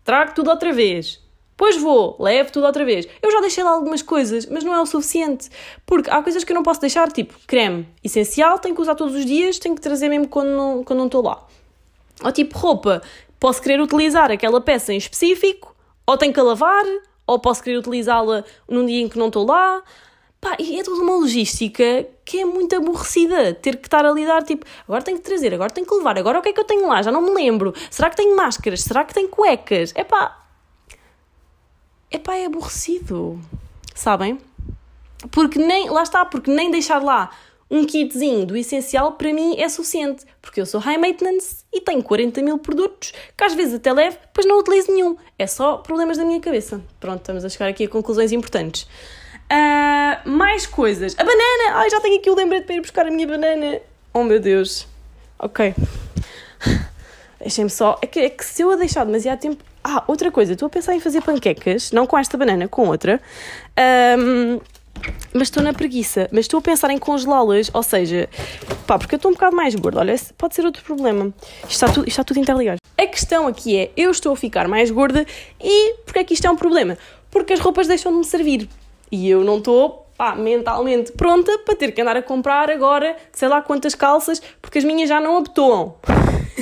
trago 0.04 0.34
tudo 0.34 0.50
outra 0.50 0.74
vez, 0.74 1.24
Pois 1.56 1.78
vou, 1.78 2.18
levo 2.20 2.52
tudo 2.52 2.66
outra 2.66 2.84
vez. 2.84 3.08
Eu 3.22 3.32
já 3.32 3.40
deixei 3.40 3.64
lá 3.64 3.70
algumas 3.72 4.02
coisas, 4.02 4.46
mas 4.48 4.64
não 4.64 4.74
é 4.74 4.82
o 4.82 4.86
suficiente. 4.86 5.50
Porque 5.86 6.10
há 6.10 6.22
coisas 6.22 6.44
que 6.44 6.52
eu 6.52 6.56
não 6.56 6.64
posso 6.64 6.82
deixar, 6.82 7.12
tipo 7.12 7.36
creme 7.46 7.88
essencial, 8.04 8.58
tenho 8.58 8.74
que 8.74 8.82
usar 8.82 8.96
todos 8.96 9.16
os 9.16 9.26
dias, 9.26 9.60
tenho 9.60 9.76
que 9.76 9.82
trazer 9.82 10.10
mesmo 10.10 10.28
quando 10.28 10.50
não, 10.50 10.84
quando 10.84 11.00
não 11.00 11.06
estou 11.06 11.24
lá. 11.24 11.46
Ou 12.24 12.32
tipo 12.32 12.58
roupa, 12.58 13.02
posso 13.40 13.62
querer 13.62 13.80
utilizar 13.80 14.32
aquela 14.32 14.60
peça 14.60 14.94
em 14.94 14.98
específico, 14.98 15.76
ou 16.08 16.18
tenho 16.18 16.34
que 16.34 16.40
a 16.40 16.44
lavar, 16.44 16.86
ou 17.28 17.40
posso 17.40 17.64
querer 17.64 17.78
utilizá-la 17.78 18.44
num 18.68 18.86
dia 18.86 19.02
em 19.02 19.08
que 19.08 19.18
não 19.18 19.28
estou 19.28 19.46
lá. 19.46 19.84
Pá, 20.44 20.58
e 20.60 20.78
é 20.78 20.84
toda 20.84 21.02
uma 21.02 21.16
logística 21.16 22.06
que 22.26 22.40
é 22.40 22.46
muito 22.46 22.76
aborrecida. 22.76 23.54
Ter 23.54 23.78
que 23.78 23.88
estar 23.88 24.06
a 24.06 24.12
lidar, 24.12 24.44
tipo, 24.44 24.66
agora 24.86 25.02
tenho 25.02 25.18
que 25.18 25.24
trazer, 25.24 25.54
agora 25.54 25.70
tenho 25.70 25.88
que 25.88 25.96
levar, 25.96 26.18
agora 26.18 26.40
o 26.40 26.42
que 26.42 26.50
é 26.50 26.54
que 26.54 26.60
eu 26.60 26.66
tenho 26.66 26.86
lá? 26.86 27.02
Já 27.02 27.14
não 27.14 27.22
me 27.22 27.32
lembro. 27.32 27.74
Será 27.90 28.10
que 28.10 28.18
tenho 28.18 28.36
máscaras? 28.36 28.82
Será 28.82 29.06
que 29.06 29.14
tenho 29.14 29.30
cuecas? 29.30 29.94
É 29.96 30.04
pá, 30.04 30.46
epá, 32.12 32.36
é 32.36 32.46
aborrecido. 32.46 33.40
Sabem? 33.96 34.38
Porque 35.32 35.58
nem, 35.58 35.90
lá 35.90 36.04
está, 36.04 36.26
porque 36.26 36.52
nem 36.52 36.70
deixar 36.70 37.02
lá 37.02 37.32
um 37.72 37.86
kitzinho 37.86 38.46
do 38.46 38.58
essencial 38.58 39.14
para 39.14 39.32
mim 39.32 39.56
é 39.58 39.70
suficiente, 39.70 40.26
porque 40.42 40.60
eu 40.60 40.66
sou 40.66 40.82
high 40.82 40.98
maintenance 40.98 41.64
e 41.72 41.80
tenho 41.80 42.04
40 42.04 42.42
mil 42.42 42.58
produtos 42.58 43.14
que 43.38 43.44
às 43.46 43.54
vezes 43.54 43.76
até 43.76 43.94
levo, 43.94 44.18
pois 44.34 44.46
não 44.46 44.60
utilizo 44.60 44.92
nenhum. 44.92 45.16
É 45.40 45.48
só 45.48 45.78
problemas 45.78 46.18
da 46.18 46.26
minha 46.26 46.42
cabeça. 46.42 46.84
Pronto, 47.00 47.20
estamos 47.20 47.46
a 47.46 47.50
chegar 47.50 47.70
aqui 47.70 47.86
a 47.86 47.88
conclusões 47.88 48.34
importantes. 48.34 48.86
Uh, 49.54 50.28
mais 50.28 50.66
coisas. 50.66 51.16
A 51.16 51.24
banana! 51.24 51.78
Ai, 51.78 51.90
já 51.90 52.02
tenho 52.02 52.18
aqui 52.18 52.28
o 52.28 52.36
lembrete 52.36 52.66
para 52.66 52.76
ir 52.76 52.82
buscar 52.82 53.06
a 53.06 53.12
minha 53.12 53.28
banana. 53.28 53.80
Oh 54.12 54.24
meu 54.24 54.40
Deus. 54.40 54.88
Ok. 55.38 55.76
Deixem-me 57.40 57.70
só. 57.70 58.00
É 58.02 58.08
que, 58.08 58.20
é 58.20 58.30
que 58.30 58.44
se 58.44 58.64
eu 58.64 58.72
a 58.72 58.76
deixar 58.76 59.06
demasiado 59.06 59.40
tempo. 59.40 59.64
Ah, 59.84 60.04
outra 60.08 60.32
coisa. 60.32 60.54
Estou 60.54 60.66
a 60.66 60.70
pensar 60.70 60.96
em 60.96 61.00
fazer 61.00 61.22
panquecas, 61.22 61.92
não 61.92 62.08
com 62.08 62.18
esta 62.18 62.36
banana, 62.36 62.68
com 62.68 62.88
outra. 62.88 63.22
Um, 64.18 64.60
mas 65.34 65.44
estou 65.44 65.62
na 65.62 65.74
preguiça. 65.74 66.28
Mas 66.32 66.46
estou 66.46 66.58
a 66.58 66.62
pensar 66.62 66.90
em 66.90 66.98
congelá-las, 66.98 67.70
ou 67.74 67.84
seja, 67.84 68.28
pá, 68.88 68.98
porque 68.98 69.14
eu 69.14 69.18
estou 69.18 69.30
um 69.30 69.36
bocado 69.36 69.56
mais 69.56 69.76
gorda. 69.76 70.00
Olha, 70.00 70.16
pode 70.36 70.56
ser 70.56 70.66
outro 70.66 70.84
problema. 70.84 71.32
Isto 71.60 71.72
está 71.72 71.88
tudo, 71.88 72.08
isto 72.08 72.10
está 72.10 72.24
tudo 72.24 72.40
interligado. 72.40 72.80
A 72.98 73.06
questão 73.06 73.46
aqui 73.46 73.78
é: 73.78 73.92
eu 73.96 74.10
estou 74.10 74.34
a 74.34 74.36
ficar 74.36 74.68
mais 74.68 74.90
gorda 74.90 75.26
e 75.62 75.94
porque 76.06 76.20
é 76.20 76.24
que 76.24 76.34
isto 76.34 76.48
é 76.48 76.50
um 76.50 76.56
problema? 76.56 76.98
Porque 77.30 77.54
as 77.54 77.60
roupas 77.60 77.88
deixam 77.88 78.12
de 78.12 78.18
me 78.20 78.26
servir. 78.26 78.70
E 79.14 79.30
eu 79.30 79.44
não 79.44 79.60
estou, 79.60 80.08
mentalmente 80.40 81.12
pronta 81.12 81.56
para 81.60 81.76
ter 81.76 81.92
que 81.92 82.02
andar 82.02 82.18
a 82.18 82.22
comprar 82.24 82.72
agora, 82.72 83.16
sei 83.32 83.48
lá 83.48 83.62
quantas 83.62 83.94
calças, 83.94 84.42
porque 84.60 84.80
as 84.80 84.84
minhas 84.84 85.08
já 85.08 85.22
não 85.22 85.38
abotoam. 85.38 85.94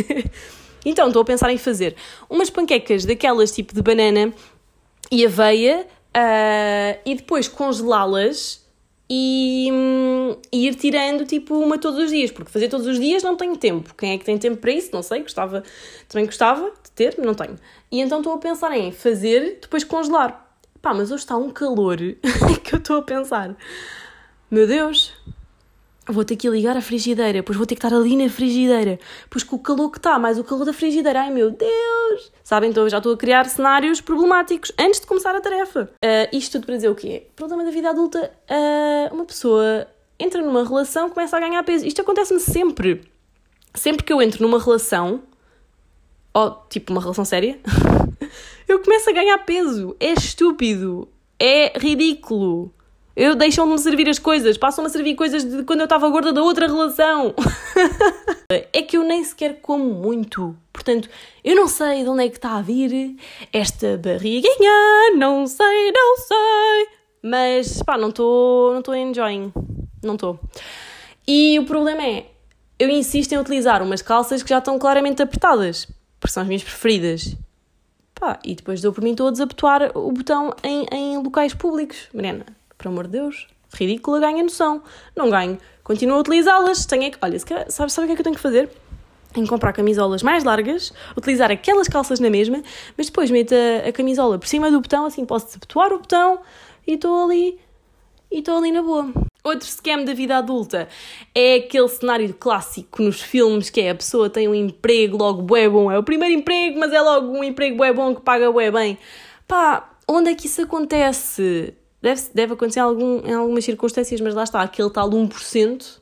então 0.83 1.07
estou 1.07 1.21
a 1.21 1.25
pensar 1.25 1.49
em 1.49 1.57
fazer 1.57 1.95
umas 2.29 2.49
panquecas 2.49 3.05
daquelas 3.05 3.53
tipo 3.53 3.73
de 3.73 3.81
banana 3.81 4.33
e 5.09 5.25
aveia 5.25 5.87
uh, 5.87 6.99
e 7.05 7.15
depois 7.15 7.47
congelá-las 7.47 8.69
e, 9.09 9.69
e, 10.51 10.67
ir 10.67 10.75
tirando 10.75 11.25
tipo 11.25 11.57
uma 11.57 11.77
todos 11.77 12.03
os 12.03 12.11
dias, 12.11 12.31
porque 12.31 12.51
fazer 12.51 12.67
todos 12.67 12.85
os 12.85 12.99
dias 12.99 13.23
não 13.23 13.37
tenho 13.37 13.55
tempo. 13.55 13.95
Quem 13.95 14.11
é 14.11 14.17
que 14.17 14.25
tem 14.25 14.37
tempo 14.37 14.57
para 14.57 14.71
isso? 14.73 14.89
Não 14.91 15.01
sei, 15.01 15.21
gostava, 15.21 15.63
também 16.09 16.25
gostava 16.25 16.69
de 16.83 16.91
ter, 16.93 17.17
não 17.17 17.33
tenho. 17.33 17.55
E 17.89 18.01
então 18.01 18.17
estou 18.17 18.33
a 18.33 18.37
pensar 18.39 18.77
em 18.77 18.91
fazer, 18.91 19.59
depois 19.61 19.85
congelar. 19.85 20.50
Pá, 20.81 20.95
mas 20.95 21.11
hoje 21.11 21.23
está 21.23 21.37
um 21.37 21.51
calor 21.51 21.97
que 22.63 22.73
eu 22.73 22.79
estou 22.79 22.97
a 22.97 23.01
pensar. 23.03 23.55
Meu 24.49 24.65
Deus, 24.65 25.13
vou 26.07 26.25
ter 26.25 26.35
que 26.35 26.49
ligar 26.49 26.75
a 26.75 26.81
frigideira, 26.81 27.43
pois 27.43 27.55
vou 27.55 27.67
ter 27.67 27.75
que 27.75 27.85
estar 27.85 27.95
ali 27.95 28.17
na 28.17 28.27
frigideira, 28.29 28.99
pois 29.29 29.43
com 29.43 29.57
o 29.57 29.59
calor 29.59 29.91
que 29.91 29.99
está, 29.99 30.17
mais 30.17 30.39
o 30.39 30.43
calor 30.43 30.65
da 30.65 30.73
frigideira, 30.73 31.21
ai 31.21 31.29
meu 31.29 31.51
Deus! 31.51 32.31
Sabem, 32.43 32.71
então 32.71 32.83
eu 32.83 32.89
já 32.89 32.97
estou 32.97 33.13
a 33.13 33.17
criar 33.17 33.45
cenários 33.45 34.01
problemáticos 34.01 34.71
antes 34.79 34.99
de 34.99 35.05
começar 35.05 35.35
a 35.35 35.39
tarefa. 35.39 35.89
Uh, 36.03 36.35
isto 36.35 36.53
tudo 36.53 36.65
para 36.65 36.75
dizer 36.75 36.89
o 36.89 36.95
quê? 36.95 37.27
Problema 37.35 37.63
da 37.63 37.69
vida 37.69 37.91
adulta, 37.91 38.31
uh, 38.49 39.13
uma 39.13 39.25
pessoa 39.25 39.87
entra 40.19 40.41
numa 40.41 40.67
relação, 40.67 41.11
começa 41.11 41.37
a 41.37 41.39
ganhar 41.39 41.61
peso. 41.63 41.85
Isto 41.85 42.01
acontece-me 42.01 42.39
sempre. 42.39 43.03
Sempre 43.75 44.03
que 44.03 44.11
eu 44.11 44.21
entro 44.21 44.41
numa 44.41 44.59
relação, 44.59 45.21
ou 46.33 46.65
tipo 46.69 46.91
uma 46.91 47.01
relação 47.01 47.23
séria, 47.23 47.59
eu 48.67 48.79
começo 48.79 49.09
a 49.09 49.13
ganhar 49.13 49.37
peso. 49.39 49.95
É 49.99 50.13
estúpido. 50.13 51.07
É 51.39 51.77
ridículo. 51.77 52.73
Eu 53.15 53.35
deixam-me 53.35 53.77
servir 53.77 54.07
as 54.07 54.17
coisas, 54.17 54.57
passam-me 54.57 54.87
a 54.87 54.89
servir 54.89 55.15
coisas 55.15 55.43
de 55.43 55.63
quando 55.63 55.81
eu 55.81 55.83
estava 55.83 56.09
gorda 56.09 56.31
da 56.31 56.41
outra 56.41 56.65
relação. 56.65 57.35
é 58.49 58.81
que 58.81 58.95
eu 58.95 59.03
nem 59.03 59.23
sequer 59.23 59.59
como 59.61 59.83
muito. 59.83 60.55
Portanto, 60.71 61.09
eu 61.43 61.55
não 61.55 61.67
sei 61.67 62.03
de 62.03 62.09
onde 62.09 62.23
é 62.23 62.29
que 62.29 62.37
está 62.37 62.55
a 62.57 62.61
vir 62.61 63.17
esta 63.51 63.97
barriguinha, 63.97 65.11
não 65.17 65.45
sei, 65.45 65.91
não 65.91 66.17
sei. 66.17 66.87
Mas, 67.21 67.83
pá, 67.83 67.97
não 67.97 68.09
estou 68.09 68.73
não 68.73 68.95
enjoying. 68.95 69.51
Não 70.01 70.15
estou. 70.15 70.39
E 71.27 71.59
o 71.59 71.65
problema 71.65 72.03
é, 72.03 72.25
eu 72.79 72.89
insisto 72.89 73.33
em 73.33 73.37
utilizar 73.37 73.83
umas 73.83 74.01
calças 74.01 74.41
que 74.41 74.49
já 74.49 74.57
estão 74.57 74.79
claramente 74.79 75.21
apertadas, 75.21 75.85
porque 76.19 76.33
são 76.33 76.41
as 76.41 76.47
minhas 76.47 76.63
preferidas. 76.63 77.35
Pá, 78.21 78.37
e 78.45 78.53
depois 78.53 78.79
dou 78.83 78.93
por 78.93 79.03
mim 79.03 79.15
todos 79.15 79.39
a 79.39 79.43
abotoar 79.45 79.97
o 79.97 80.11
botão 80.11 80.53
em, 80.63 80.85
em 80.91 81.17
locais 81.17 81.55
públicos. 81.55 82.07
Mariana, 82.13 82.45
por 82.77 82.87
amor 82.87 83.07
de 83.07 83.13
Deus, 83.13 83.47
ridícula, 83.73 84.19
ganha 84.19 84.43
noção. 84.43 84.83
Não 85.15 85.27
ganho, 85.27 85.57
continuo 85.83 86.17
a 86.17 86.19
utilizá-las. 86.19 86.85
Tenho 86.85 87.05
é 87.05 87.09
que, 87.09 87.17
olha, 87.19 87.39
sabe, 87.39 87.91
sabe 87.91 88.05
o 88.05 88.05
que 88.05 88.11
é 88.11 88.15
que 88.15 88.21
eu 88.21 88.23
tenho 88.23 88.35
que 88.35 88.41
fazer? 88.41 88.69
Que 89.33 89.47
comprar 89.47 89.73
camisolas 89.73 90.21
mais 90.21 90.43
largas, 90.43 90.93
utilizar 91.17 91.49
aquelas 91.49 91.87
calças 91.87 92.19
na 92.19 92.29
mesma, 92.29 92.61
mas 92.95 93.07
depois 93.07 93.31
meto 93.31 93.55
a, 93.55 93.89
a 93.89 93.91
camisola 93.91 94.37
por 94.37 94.47
cima 94.47 94.69
do 94.69 94.81
botão, 94.81 95.07
assim 95.07 95.25
posso 95.25 95.47
desabotoar 95.47 95.91
o 95.91 95.97
botão 95.97 96.41
e 96.85 96.93
estou 96.93 97.23
ali, 97.25 97.59
e 98.31 98.39
estou 98.39 98.57
ali 98.57 98.71
na 98.71 98.81
boa. 98.81 99.11
Outro 99.43 99.67
scam 99.67 100.05
da 100.05 100.13
vida 100.13 100.37
adulta 100.37 100.87
é 101.33 101.55
aquele 101.55 101.87
cenário 101.87 102.33
clássico 102.33 103.01
nos 103.01 103.21
filmes 103.21 103.69
que 103.69 103.81
é 103.81 103.89
a 103.89 103.95
pessoa 103.95 104.29
tem 104.29 104.47
um 104.47 104.53
emprego 104.53 105.17
logo 105.17 105.41
bué 105.41 105.67
bom, 105.67 105.91
é 105.91 105.97
o 105.97 106.03
primeiro 106.03 106.39
emprego, 106.39 106.79
mas 106.79 106.93
é 106.93 107.01
logo 107.01 107.27
um 107.27 107.43
emprego 107.43 107.77
bué 107.77 107.91
bom 107.91 108.13
que 108.13 108.21
paga 108.21 108.51
bué 108.51 108.69
bem. 108.69 108.97
Pá, 109.47 109.91
onde 110.07 110.29
é 110.29 110.35
que 110.35 110.45
isso 110.45 110.61
acontece? 110.61 111.73
Deve, 112.01 112.21
deve 112.33 112.53
acontecer 112.53 112.79
em, 112.79 112.83
algum, 112.83 113.27
em 113.27 113.33
algumas 113.33 113.65
circunstâncias, 113.65 114.21
mas 114.21 114.33
lá 114.33 114.43
está, 114.43 114.61
aquele 114.61 114.89
tal 114.89 115.09
1% 115.09 115.99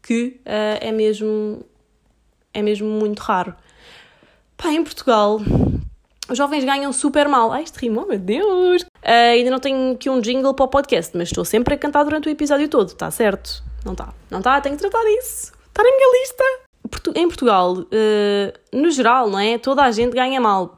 que 0.00 0.40
uh, 0.46 0.78
é, 0.80 0.92
mesmo, 0.92 1.64
é 2.54 2.62
mesmo 2.62 2.88
muito 2.88 3.18
raro. 3.18 3.54
Pá, 4.56 4.72
em 4.72 4.82
Portugal, 4.82 5.40
os 6.28 6.36
jovens 6.36 6.64
ganham 6.64 6.92
super 6.92 7.28
mal. 7.28 7.52
Ai, 7.52 7.62
isto 7.62 7.76
rimou, 7.78 8.06
meu 8.06 8.18
Deus! 8.18 8.82
Uh, 8.82 9.32
ainda 9.32 9.50
não 9.50 9.58
tenho 9.58 9.92
aqui 9.92 10.10
um 10.10 10.20
jingle 10.20 10.54
para 10.54 10.64
o 10.64 10.68
podcast, 10.68 11.16
mas 11.16 11.28
estou 11.28 11.44
sempre 11.44 11.74
a 11.74 11.78
cantar 11.78 12.04
durante 12.04 12.28
o 12.28 12.30
episódio 12.30 12.68
todo, 12.68 12.88
está 12.88 13.10
certo? 13.10 13.62
Não 13.84 13.92
está? 13.92 14.12
Não 14.30 14.38
está? 14.38 14.60
Tenho 14.60 14.76
que 14.76 14.82
tratar 14.82 15.02
disso. 15.04 15.52
Está 15.68 15.82
na 15.82 15.90
minha 15.90 16.20
lista. 16.20 16.44
Em 17.14 17.28
Portugal, 17.28 17.78
uh, 17.78 18.52
no 18.72 18.90
geral, 18.90 19.28
não 19.28 19.38
é? 19.38 19.58
Toda 19.58 19.82
a 19.82 19.90
gente 19.90 20.14
ganha 20.14 20.40
mal. 20.40 20.74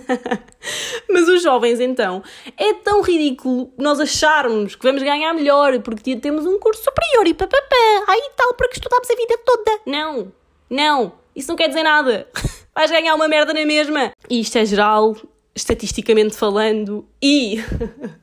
Mas 1.08 1.28
os 1.28 1.42
jovens, 1.42 1.80
então, 1.80 2.22
é 2.56 2.74
tão 2.74 3.02
ridículo 3.02 3.72
nós 3.78 4.00
acharmos 4.00 4.74
que 4.74 4.82
vamos 4.82 5.02
ganhar 5.02 5.32
melhor 5.32 5.78
porque 5.80 6.16
temos 6.16 6.46
um 6.46 6.58
curso 6.58 6.82
superior 6.82 7.26
e 7.26 7.34
papapá, 7.34 8.04
aí 8.08 8.30
tal, 8.36 8.54
porque 8.54 8.74
estudamos 8.74 9.08
a 9.10 9.14
vida 9.14 9.38
toda. 9.44 9.80
Não, 9.86 10.32
não, 10.68 11.12
isso 11.34 11.48
não 11.48 11.56
quer 11.56 11.68
dizer 11.68 11.82
nada. 11.82 12.26
Vais 12.74 12.90
ganhar 12.90 13.14
uma 13.14 13.28
merda 13.28 13.52
na 13.52 13.64
mesma. 13.64 14.12
E 14.28 14.40
isto 14.40 14.58
é 14.58 14.64
geral, 14.64 15.16
estatisticamente 15.54 16.34
falando, 16.36 17.06
e 17.22 17.62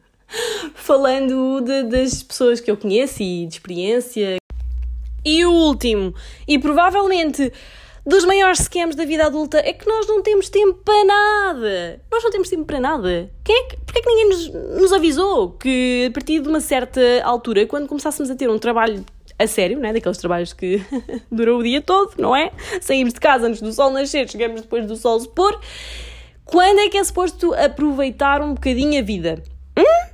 falando 0.75 1.61
de, 1.61 1.83
das 1.83 2.23
pessoas 2.23 2.59
que 2.59 2.69
eu 2.69 2.77
conheço 2.77 3.21
e 3.21 3.45
de 3.45 3.53
experiência. 3.53 4.37
E 5.23 5.45
o 5.45 5.51
último, 5.51 6.13
e 6.47 6.57
provavelmente 6.57 7.51
dos 8.03 8.25
maiores 8.25 8.59
scams 8.59 8.95
da 8.95 9.05
vida 9.05 9.27
adulta 9.27 9.59
é 9.59 9.71
que 9.73 9.87
nós 9.87 10.07
não 10.07 10.23
temos 10.23 10.49
tempo 10.49 10.79
para 10.83 11.05
nada. 11.05 12.01
Nós 12.11 12.23
não 12.23 12.31
temos 12.31 12.49
tempo 12.49 12.65
para 12.65 12.79
nada. 12.79 13.29
Quem 13.43 13.55
é 13.55 13.63
que, 13.67 13.77
porquê 13.77 13.99
é 13.99 14.01
que 14.01 14.09
ninguém 14.09 14.29
nos, 14.29 14.81
nos 14.81 14.93
avisou 14.93 15.51
que 15.51 16.07
a 16.09 16.11
partir 16.11 16.39
de 16.41 16.49
uma 16.49 16.59
certa 16.59 17.01
altura, 17.23 17.67
quando 17.67 17.87
começássemos 17.87 18.31
a 18.31 18.35
ter 18.35 18.49
um 18.49 18.57
trabalho 18.57 19.05
a 19.41 19.47
sério, 19.47 19.79
né? 19.79 19.93
daqueles 19.93 20.17
trabalhos 20.17 20.53
que 20.53 20.81
duram 21.31 21.57
o 21.57 21.63
dia 21.63 21.81
todo, 21.81 22.13
não 22.17 22.35
é? 22.35 22.51
Saímos 22.79 23.13
de 23.13 23.19
casa 23.19 23.47
antes 23.47 23.61
do 23.61 23.71
sol 23.73 23.91
nascer, 23.91 24.29
chegamos 24.29 24.61
depois 24.61 24.85
do 24.85 24.95
sol 24.95 25.19
se 25.19 25.29
pôr. 25.29 25.59
Quando 26.45 26.79
é 26.79 26.89
que 26.89 26.97
é 26.97 27.03
suposto 27.03 27.53
aproveitar 27.53 28.41
um 28.41 28.53
bocadinho 28.53 28.99
a 28.99 29.03
vida? 29.03 29.43
Hum? 29.77 30.11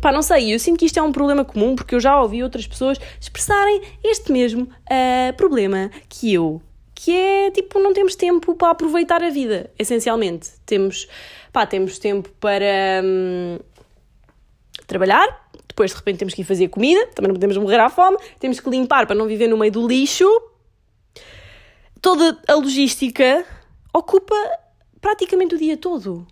Pá, 0.00 0.12
não 0.12 0.22
sei, 0.22 0.52
eu 0.52 0.58
sinto 0.58 0.78
que 0.78 0.86
isto 0.86 0.98
é 0.98 1.02
um 1.02 1.12
problema 1.12 1.44
comum 1.44 1.74
porque 1.74 1.94
eu 1.94 2.00
já 2.00 2.20
ouvi 2.20 2.42
outras 2.42 2.66
pessoas 2.66 2.98
expressarem 3.20 3.80
este 4.02 4.30
mesmo 4.32 4.64
uh, 4.64 5.32
problema 5.36 5.90
que 6.08 6.32
eu 6.32 6.60
que 6.94 7.14
é 7.14 7.50
tipo, 7.50 7.78
não 7.80 7.92
temos 7.92 8.14
tempo 8.14 8.54
para 8.54 8.70
aproveitar 8.70 9.22
a 9.22 9.28
vida, 9.28 9.70
essencialmente. 9.78 10.52
Temos, 10.64 11.08
pá, 11.52 11.66
temos 11.66 11.98
tempo 11.98 12.30
para 12.40 13.02
hum, 13.04 13.58
trabalhar, 14.86 15.50
depois 15.74 15.90
de 15.90 15.96
repente 15.96 16.18
temos 16.18 16.34
que 16.34 16.42
ir 16.42 16.44
fazer 16.44 16.68
comida, 16.68 17.04
também 17.08 17.28
não 17.28 17.34
podemos 17.34 17.56
morrer 17.56 17.80
à 17.80 17.90
fome, 17.90 18.16
temos 18.38 18.60
que 18.60 18.70
limpar 18.70 19.08
para 19.08 19.16
não 19.16 19.26
viver 19.26 19.48
no 19.48 19.58
meio 19.58 19.72
do 19.72 19.86
lixo. 19.88 20.24
Toda 22.00 22.40
a 22.46 22.54
logística 22.54 23.44
ocupa 23.92 24.36
praticamente 25.00 25.56
o 25.56 25.58
dia 25.58 25.76
todo. 25.76 26.24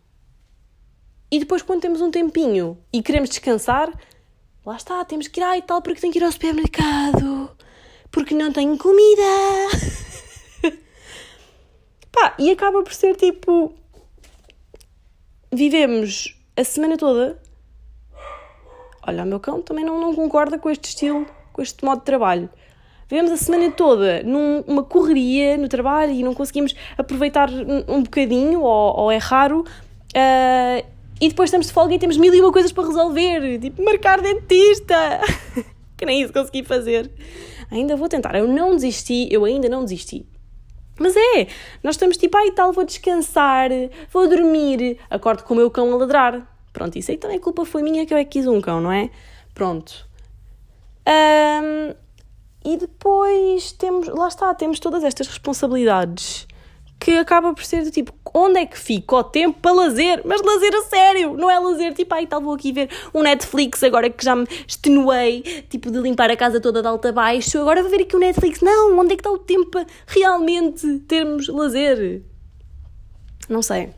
E 1.28 1.40
depois, 1.40 1.61
quando 1.61 1.81
temos 1.81 2.00
um 2.00 2.11
tempinho 2.11 2.78
e 2.92 3.02
queremos 3.02 3.31
descansar, 3.31 3.92
lá 4.64 4.76
está, 4.76 5.05
temos 5.05 5.26
que 5.26 5.40
ir, 5.40 5.42
ai 5.42 5.61
tal, 5.61 5.83
porque 5.83 6.00
tenho 6.00 6.12
que 6.12 6.20
ir 6.20 6.24
ao 6.24 6.31
supermercado, 6.31 7.50
porque 8.12 8.37
não 8.37 8.52
tenho 8.52 8.78
comida. 8.78 9.22
Pá, 12.12 12.37
e 12.38 12.48
acaba 12.48 12.81
por 12.85 12.94
ser 12.94 13.16
tipo. 13.16 13.74
Vivemos 15.50 16.38
a 16.57 16.62
semana 16.62 16.96
toda. 16.96 17.41
Olha, 19.07 19.25
o 19.25 19.27
meu 19.27 19.41
cão 19.41 19.61
também 19.61 19.85
não, 19.85 20.01
não 20.01 20.15
concorda 20.15 20.59
com 20.59 20.71
este 20.71 20.91
estilo, 20.91 21.27
com 21.53 21.61
este 21.61 21.85
modo 21.85 21.99
de 21.99 22.05
trabalho. 22.05 22.49
Vivemos 23.09 23.31
a 23.31 23.37
semana 23.37 23.71
toda 23.71 24.23
numa 24.23 24.83
correria 24.83 25.59
no 25.59 25.69
trabalho 25.69 26.12
e 26.12 26.23
não 26.23 26.33
conseguimos 26.33 26.75
aproveitar 26.97 27.51
um 27.87 28.03
bocadinho, 28.03 28.62
ou, 28.62 29.01
ou 29.01 29.11
é 29.11 29.19
raro. 29.19 29.67
Uh, 30.17 30.87
e 31.21 31.29
depois 31.29 31.49
estamos 31.49 31.67
de 31.67 31.73
folga 31.73 31.95
e 31.95 31.99
temos 31.99 32.17
mil 32.17 32.35
e 32.35 32.41
uma 32.41 32.51
coisas 32.51 32.73
para 32.73 32.87
resolver, 32.87 33.59
tipo 33.59 33.85
marcar 33.85 34.21
dentista, 34.21 35.21
que 35.97 36.07
nem 36.07 36.23
isso 36.23 36.33
consegui 36.33 36.65
fazer. 36.65 37.11
Ainda 37.71 37.97
vou 37.97 38.09
tentar, 38.09 38.35
eu 38.35 38.49
não 38.49 38.75
desisti, 38.75 39.29
eu 39.31 39.45
ainda 39.45 39.69
não 39.69 39.85
desisti. 39.85 40.27
Mas 40.99 41.15
é, 41.17 41.47
nós 41.83 41.97
estamos 41.97 42.17
tipo, 42.17 42.37
ai 42.37 42.51
tal, 42.51 42.73
vou 42.73 42.85
descansar, 42.85 43.71
vou 44.12 44.29
dormir, 44.29 44.99
acordo 45.11 45.45
com 45.45 45.55
o 45.55 45.57
meu 45.57 45.71
cão 45.71 45.93
a 45.93 45.97
ladrar. 45.97 46.52
Pronto, 46.73 46.99
isso 46.99 47.11
aí 47.11 47.17
também 47.17 47.37
a 47.37 47.41
culpa 47.41 47.65
foi 47.65 47.83
minha 47.83 48.07
que 48.07 48.15
eu 48.15 48.19
é 48.19 48.25
que 48.25 48.39
quis 48.39 48.47
um 48.47 48.61
cão, 48.61 48.81
não 48.81 48.91
é? 48.91 49.11
Pronto. 49.55 50.07
Um, 51.07 51.95
e 52.65 52.77
depois 52.77 53.73
temos, 53.73 54.09
lá 54.09 54.29
está, 54.29 54.55
temos 54.55 54.79
todas 54.79 55.05
estas 55.05 55.27
responsabilidades 55.27 56.47
que 56.99 57.11
acaba 57.19 57.53
por 57.53 57.65
ser 57.65 57.83
do 57.83 57.91
tipo, 57.91 58.15
onde 58.33 58.61
é 58.61 58.67
que 58.67 58.79
fica 58.79 59.17
o 59.17 59.25
tempo 59.25 59.59
para 59.61 59.73
lazer? 59.73 60.23
Mas 60.25 60.41
lazer 60.41 60.73
a 60.73 60.83
sério, 60.83 61.35
não 61.37 61.51
é 61.51 61.59
lazer 61.59 61.93
tipo, 61.95 62.15
ai 62.15 62.29
tal, 62.29 62.41
vou 62.41 62.55
aqui 62.55 62.71
ver 62.73 62.89
um 63.13 63.23
Netflix 63.23 63.83
agora 63.83 64.09
que 64.09 64.25
já 64.25 64.37
me 64.37 64.47
extenuei, 64.67 65.43
tipo, 65.69 65.91
de 65.91 65.99
limpar 65.99 66.31
a 66.31 66.37
casa 66.37 66.61
toda 66.61 66.81
de 66.81 66.87
alta 66.87 67.09
a 67.09 67.13
baixo, 67.13 67.59
agora 67.59 67.83
vou 67.83 67.91
ver 67.91 68.03
aqui 68.03 68.15
o 68.15 68.21
Netflix. 68.21 68.61
Não, 68.61 68.97
onde 68.97 69.15
é 69.15 69.17
que 69.17 69.21
está 69.21 69.33
o 69.33 69.39
tempo 69.39 69.67
para 69.67 69.87
realmente 70.07 71.01
termos 71.01 71.49
lazer? 71.49 72.23
Não 73.49 73.63
sei. 73.63 73.91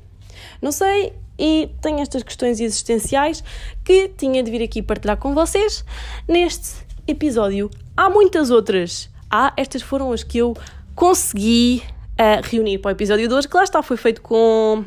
Não 0.63 0.73
sei 0.73 1.13
e 1.38 1.70
tenho 1.81 2.01
estas 2.01 2.23
questões 2.23 2.61
existenciais 2.61 3.42
que 3.85 4.09
tinha 4.16 4.42
de 4.42 4.51
vir 4.51 4.62
aqui 4.62 4.83
partilhar 4.83 5.16
com 5.16 5.35
vocês 5.35 5.85
neste 6.29 6.85
episódio. 7.07 7.70
Há 7.97 8.09
muitas 8.09 8.51
outras. 8.51 9.11
Há, 9.31 9.53
estas 9.57 9.83
foram 9.83 10.12
as 10.12 10.23
que 10.23 10.38
eu 10.38 10.57
consegui 10.94 11.83
uh, 12.12 12.40
reunir 12.42 12.79
para 12.79 12.90
o 12.90 12.92
episódio 12.92 13.29
de 13.29 13.35
hoje, 13.35 13.49
que 13.49 13.57
lá 13.57 13.64
está, 13.64 13.83
foi 13.83 13.97
feito 13.97 14.23
com, 14.23 14.85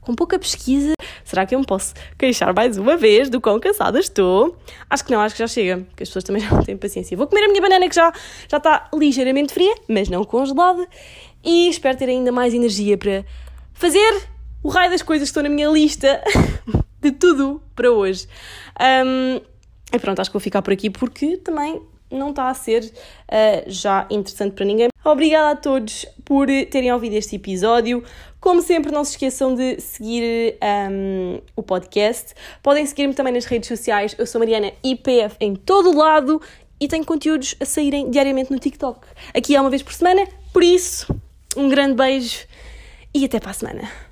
com 0.00 0.14
pouca 0.14 0.38
pesquisa. 0.38 0.94
Será 1.24 1.46
que 1.46 1.54
eu 1.54 1.58
me 1.58 1.66
posso 1.66 1.94
queixar 2.18 2.54
mais 2.54 2.76
uma 2.76 2.96
vez 2.96 3.28
do 3.28 3.40
quão 3.40 3.58
cansada 3.58 3.98
estou? 3.98 4.56
Acho 4.88 5.04
que 5.04 5.12
não, 5.12 5.20
acho 5.20 5.34
que 5.34 5.38
já 5.40 5.46
chega, 5.46 5.78
porque 5.78 6.02
as 6.02 6.08
pessoas 6.08 6.24
também 6.24 6.42
já 6.42 6.50
não 6.54 6.62
têm 6.62 6.76
paciência. 6.76 7.16
Vou 7.16 7.26
comer 7.26 7.44
a 7.44 7.48
minha 7.48 7.60
banana 7.60 7.88
que 7.88 7.94
já, 7.94 8.12
já 8.48 8.58
está 8.58 8.88
ligeiramente 8.94 9.52
fria, 9.52 9.74
mas 9.88 10.08
não 10.08 10.24
congelada, 10.24 10.86
e 11.44 11.68
espero 11.68 11.96
ter 11.96 12.08
ainda 12.08 12.30
mais 12.30 12.54
energia 12.54 12.96
para 12.96 13.24
fazer 13.72 14.31
o 14.62 14.68
raio 14.68 14.90
das 14.90 15.02
coisas 15.02 15.28
estão 15.28 15.42
na 15.42 15.48
minha 15.48 15.68
lista 15.68 16.22
de 17.00 17.12
tudo 17.12 17.62
para 17.74 17.90
hoje. 17.90 18.28
Um, 18.80 19.40
e 19.92 19.98
pronto, 19.98 20.20
acho 20.20 20.30
que 20.30 20.34
vou 20.34 20.40
ficar 20.40 20.62
por 20.62 20.72
aqui 20.72 20.88
porque 20.88 21.36
também 21.36 21.82
não 22.10 22.30
está 22.30 22.48
a 22.48 22.54
ser 22.54 22.84
uh, 22.84 23.64
já 23.66 24.06
interessante 24.10 24.54
para 24.54 24.64
ninguém. 24.64 24.88
Obrigada 25.04 25.50
a 25.50 25.56
todos 25.56 26.06
por 26.24 26.46
terem 26.70 26.92
ouvido 26.92 27.14
este 27.14 27.36
episódio. 27.36 28.04
Como 28.40 28.62
sempre, 28.62 28.92
não 28.92 29.04
se 29.04 29.12
esqueçam 29.12 29.54
de 29.54 29.80
seguir 29.80 30.56
um, 30.90 31.40
o 31.56 31.62
podcast. 31.62 32.34
Podem 32.62 32.86
seguir-me 32.86 33.14
também 33.14 33.32
nas 33.32 33.44
redes 33.44 33.68
sociais. 33.68 34.14
Eu 34.18 34.26
sou 34.26 34.38
Mariana 34.38 34.72
IPF 34.82 35.36
em 35.40 35.54
todo 35.54 35.96
lado 35.96 36.40
e 36.80 36.88
tenho 36.88 37.04
conteúdos 37.04 37.54
a 37.60 37.64
saírem 37.64 38.10
diariamente 38.10 38.50
no 38.50 38.58
TikTok. 38.58 39.06
Aqui 39.34 39.56
é 39.56 39.60
uma 39.60 39.70
vez 39.70 39.82
por 39.82 39.92
semana, 39.92 40.26
por 40.52 40.62
isso, 40.62 41.14
um 41.56 41.68
grande 41.68 41.94
beijo 41.94 42.46
e 43.14 43.24
até 43.24 43.38
para 43.38 43.50
a 43.50 43.54
semana. 43.54 44.11